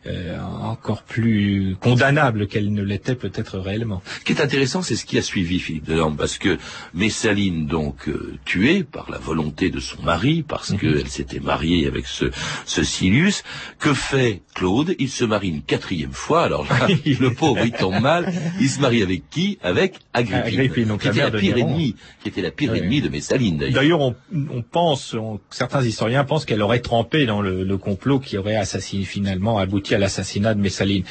euh, 0.08 0.38
encore 0.41 1.04
plus 1.04 1.76
condamnable 1.80 2.48
qu'elle 2.48 2.74
ne 2.74 2.82
l'était 2.82 3.15
peut-être 3.15 3.58
réellement. 3.58 4.02
Ce 4.20 4.24
qui 4.24 4.34
est 4.34 4.41
intéressant, 4.41 4.82
c'est 4.82 4.96
ce 4.96 5.06
qui 5.06 5.17
a 5.17 5.22
suivi 5.22 5.60
Philippe 5.60 5.86
Delorme, 5.86 6.15
parce 6.15 6.38
que 6.38 6.58
Messaline, 6.93 7.67
donc 7.67 8.08
euh, 8.08 8.36
tuée 8.46 8.84
par 8.84 9.12
la 9.12 9.17
volonté 9.17 9.70
de 9.70 9.80
son 9.80 10.02
mari, 10.04 10.43
parce 10.48 10.72
mhm. 10.72 10.80
qu'elle 10.80 11.08
s'était 11.08 11.39
mariée 11.39 11.88
avec 11.88 12.08
ce, 12.08 12.26
ce 12.65 12.84
Silius, 12.84 13.43
que 13.80 13.93
fait 13.93 14.41
Claude? 14.54 14.96
Il 15.00 15.10
se 15.10 15.26
marie 15.26 15.50
une 15.50 15.62
quatrième 15.62 16.13
fois, 16.13 16.43
alors 16.43 16.65
là, 16.65 16.88
le 17.06 17.34
pauvre, 17.34 17.65
il 17.65 17.72
tombe 17.72 18.00
mal. 18.00 18.32
Il 18.60 18.70
se 18.70 18.80
marie 18.80 19.02
avec 19.02 19.30
qui? 19.30 19.58
Avec 19.62 19.96
Agrippine, 20.13 20.98
qui, 20.98 21.08
était 21.08 21.22
la 21.22 21.32
pire 21.32 21.58
ennemie, 21.58 21.96
qui 22.22 22.30
était 22.30 22.41
la 22.41 22.52
pire 22.52 22.76
ennemie 22.76 23.02
de 23.02 23.10
Messaline. 23.10 23.58
D'ailleurs, 23.58 24.02
on, 24.02 24.15
on, 24.34 24.62
pense, 24.62 25.15
certains 25.50 25.84
historiens 25.84 26.24
pensent 26.24 26.46
qu'elle 26.46 26.62
aurait 26.62 26.80
trempé 26.80 27.26
dans 27.26 27.41
le, 27.41 27.63
le 27.63 27.78
complot 27.78 28.20
qui 28.20 28.38
aurait 28.38 28.56
assassiné 28.56 29.04
finalement 29.04 29.58
abouti 29.58 29.96
à 29.96 29.97
l'assassinat 29.98 30.54
de 30.54 30.60
Messaline. 30.60 31.04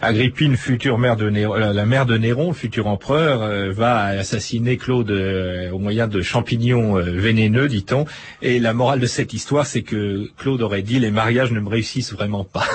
Agrippine, 0.00 0.56
future 0.56 0.98
mère 0.98 1.16
de 1.16 1.30
Néron, 1.30 1.54
euh, 1.54 1.72
la 1.72 1.86
mère 1.86 2.06
de 2.06 2.16
Néron, 2.16 2.52
futur 2.52 2.86
empereur, 2.86 3.42
euh, 3.42 3.72
va 3.72 4.04
assassiner 4.04 4.76
Claude 4.76 5.10
euh, 5.10 5.70
au 5.70 5.78
moyen 5.78 6.08
de 6.08 6.22
champignons 6.22 6.94
vénéneux, 6.94 7.68
dit-on. 7.68 8.04
Et 8.40 8.58
la 8.58 8.72
morale 8.72 9.00
de 9.00 9.06
cette 9.06 9.32
histoire, 9.32 9.66
c'est 9.66 9.82
que 9.82 10.30
Claude 10.36 10.62
aurait 10.62 10.82
dit 10.82 10.98
les 10.98 11.10
mariages 11.10 11.52
ne 11.52 11.60
me 11.60 11.68
réussissent 11.68 12.12
vraiment 12.12 12.44
pas. 12.44 12.66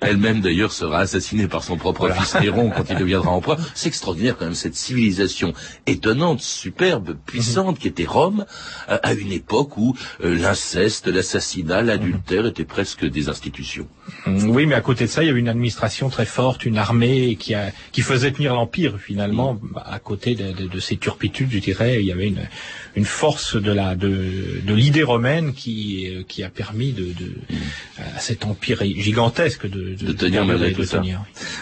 Elle-même 0.00 0.40
d'ailleurs 0.40 0.72
sera 0.72 1.00
assassinée 1.00 1.48
par 1.48 1.64
son 1.64 1.76
propre 1.76 2.10
fils 2.10 2.34
Néron 2.40 2.70
quand 2.70 2.84
il 2.90 2.96
deviendra 2.98 3.30
empereur. 3.30 3.58
C'est 3.74 3.88
extraordinaire 3.88 4.36
quand 4.36 4.46
même 4.46 4.54
cette 4.54 4.74
civilisation 4.76 5.52
étonnante, 5.86 6.40
superbe, 6.40 7.16
puissante 7.26 7.78
qui 7.78 7.88
était 7.88 8.04
Rome 8.04 8.46
à 8.88 9.12
une 9.14 9.32
époque 9.32 9.76
où 9.76 9.96
l'inceste, 10.20 11.08
l'assassinat, 11.08 11.82
l'adultère 11.82 12.46
étaient 12.46 12.64
presque 12.64 13.04
des 13.04 13.28
institutions. 13.28 13.88
Oui, 14.26 14.66
mais 14.66 14.74
à 14.74 14.80
côté 14.80 15.04
de 15.04 15.10
ça, 15.10 15.22
il 15.22 15.26
y 15.26 15.30
avait 15.30 15.40
une 15.40 15.48
administration 15.48 16.08
très 16.08 16.26
forte, 16.26 16.64
une 16.64 16.78
armée 16.78 17.36
qui, 17.36 17.54
a, 17.54 17.72
qui 17.92 18.00
faisait 18.00 18.32
tenir 18.32 18.54
l'empire 18.54 18.98
finalement. 18.98 19.54
Mm. 19.54 19.78
À 19.84 19.98
côté 19.98 20.34
de, 20.34 20.52
de, 20.52 20.66
de, 20.66 20.80
ces 20.80 20.96
turpitudes, 20.96 21.50
je 21.50 21.58
dirais, 21.58 22.00
il 22.00 22.06
y 22.06 22.12
avait 22.12 22.28
une, 22.28 22.48
une 22.96 23.04
force 23.04 23.56
de 23.56 23.72
la 23.72 23.94
de, 23.94 24.60
de 24.62 24.74
l'idée 24.74 25.02
romaine 25.02 25.52
qui, 25.52 26.24
qui 26.28 26.42
a 26.42 26.50
permis 26.50 26.92
de, 26.92 27.04
de 27.04 27.26
mm. 27.50 27.56
à 28.16 28.20
cet 28.20 28.44
empire 28.44 28.82
gigantesque 28.84 29.67
de, 29.68 29.94
de, 29.94 30.12
tenir 30.12 30.44
malgré 30.44 30.72
tout 30.72 30.84
ça. 30.84 31.02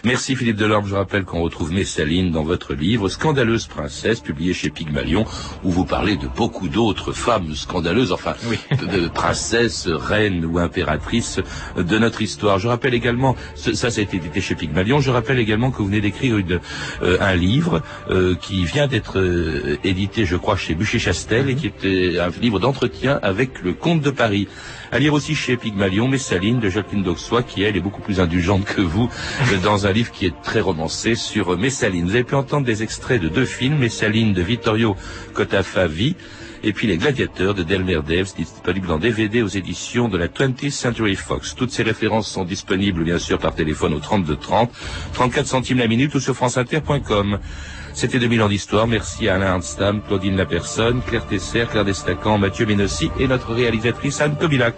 Merci 0.05 0.37
Philippe 0.37 0.57
Delorme. 0.57 0.87
Je 0.87 0.95
rappelle 0.95 1.25
qu'on 1.25 1.42
retrouve 1.42 1.73
Messaline 1.73 2.31
dans 2.31 2.42
votre 2.42 2.75
livre 2.75 3.09
Scandaleuse 3.09 3.66
princesse, 3.66 4.21
publié 4.21 4.53
chez 4.53 4.71
Pygmalion, 4.71 5.25
où 5.64 5.71
vous 5.71 5.85
parlez 5.85 6.16
de 6.16 6.29
beaucoup 6.29 6.69
d'autres 6.69 7.12
femmes 7.12 7.55
scandaleuses, 7.55 8.12
enfin 8.12 8.35
de 8.71 9.09
princesses, 9.09 9.88
reines 9.88 10.45
ou 10.45 10.59
impératrices 10.59 11.40
de 11.77 11.99
notre 11.99 12.23
histoire. 12.23 12.59
Je 12.59 12.69
rappelle 12.69 12.95
également 12.95 13.37
ça, 13.55 13.90
ça 13.90 14.01
a 14.01 14.03
été 14.03 14.16
édité 14.16 14.40
chez 14.40 14.55
Pygmalion. 14.55 15.01
Je 15.01 15.11
rappelle 15.11 15.38
également 15.38 15.71
que 15.71 15.79
vous 15.79 15.87
venez 15.87 16.01
d'écrire 16.01 16.37
euh, 17.03 17.16
un 17.21 17.35
livre 17.35 17.83
euh, 18.11 18.35
qui 18.35 18.64
vient 18.64 18.87
d'être 18.87 19.19
euh, 19.19 19.77
édité, 19.85 20.25
je 20.25 20.37
crois, 20.37 20.57
chez 20.57 20.75
Bûcher-Chastel, 20.75 21.49
et 21.51 21.55
qui 21.55 21.66
était 21.66 22.19
un 22.19 22.29
livre 22.40 22.59
d'entretien 22.59 23.19
avec 23.23 23.62
le 23.62 23.73
comte 23.73 24.03
de 24.03 24.11
Paris. 24.11 24.49
À 24.92 24.99
lire 24.99 25.14
aussi 25.14 25.35
chez 25.35 25.57
Pygmalion, 25.57 26.07
Messaline 26.09 26.61
de 26.61 26.68
Jacqueline 26.68 27.03
d'Auxois, 27.03 27.42
qui 27.42 27.62
elle 27.62 27.77
est 27.77 27.81
beaucoup 27.81 28.03
plus 28.03 28.20
indulgente 28.20 28.64
que 28.64 28.81
vous, 28.81 29.11
dans 29.62 29.87
un 29.87 29.92
livre 29.92 30.12
qui 30.12 30.27
est 30.27 30.42
très 30.42 30.61
romancé 30.61 31.14
sur 31.16 31.59
Messaline. 31.59 32.05
Vous 32.05 32.14
avez 32.14 32.25
pu 32.25 32.37
entendre 32.37 32.64
des 32.64 32.83
extraits 32.83 33.20
de 33.20 33.29
deux 33.29 33.44
films, 33.44 33.79
Messaline 33.79 34.33
de 34.33 34.42
Vittorio 34.42 34.96
Cotafavi, 35.35 36.14
et 36.62 36.72
puis 36.72 36.87
Les 36.87 36.99
Gladiateurs 36.99 37.55
de 37.55 37.62
Delmer 37.62 38.01
Daves, 38.07 38.35
disponible 38.37 38.90
en 38.90 38.99
DVD 38.99 39.42
aux 39.42 39.49
éditions 39.49 40.09
de 40.09 40.18
la 40.18 40.29
20th 40.29 40.70
Century 40.70 41.16
Fox. 41.16 41.55
Toutes 41.55 41.70
ces 41.70 41.83
références 41.83 42.29
sont 42.29 42.44
disponibles 42.44 43.05
bien 43.05 43.18
sûr 43.18 43.38
par 43.38 43.55
téléphone 43.55 43.92
au 43.92 44.01
32 44.01 44.37
30, 44.37 44.70
34 45.14 45.46
centimes 45.46 45.79
la 45.79 45.88
minute 45.88 46.14
ou 46.14 46.20
sur 46.20 46.35
franceinter.com. 46.35 47.38
C'était 47.96 48.18
2000 48.18 48.42
ans 48.42 48.48
d'histoire. 48.50 48.87
Merci 48.87 49.26
à 49.26 49.37
Alain 49.37 49.54
Arnstam, 49.54 50.02
Claudine 50.02 50.37
Lapersonne, 50.37 51.00
Claire 51.00 51.26
Tesser, 51.26 51.64
Claire 51.64 51.87
Destacan, 51.87 52.37
Mathieu 52.37 52.66
Ménossi 52.66 53.11
et 53.18 53.26
notre 53.26 53.54
réalisatrice 53.54 54.20
Anne 54.20 54.37
Kobilac. 54.37 54.74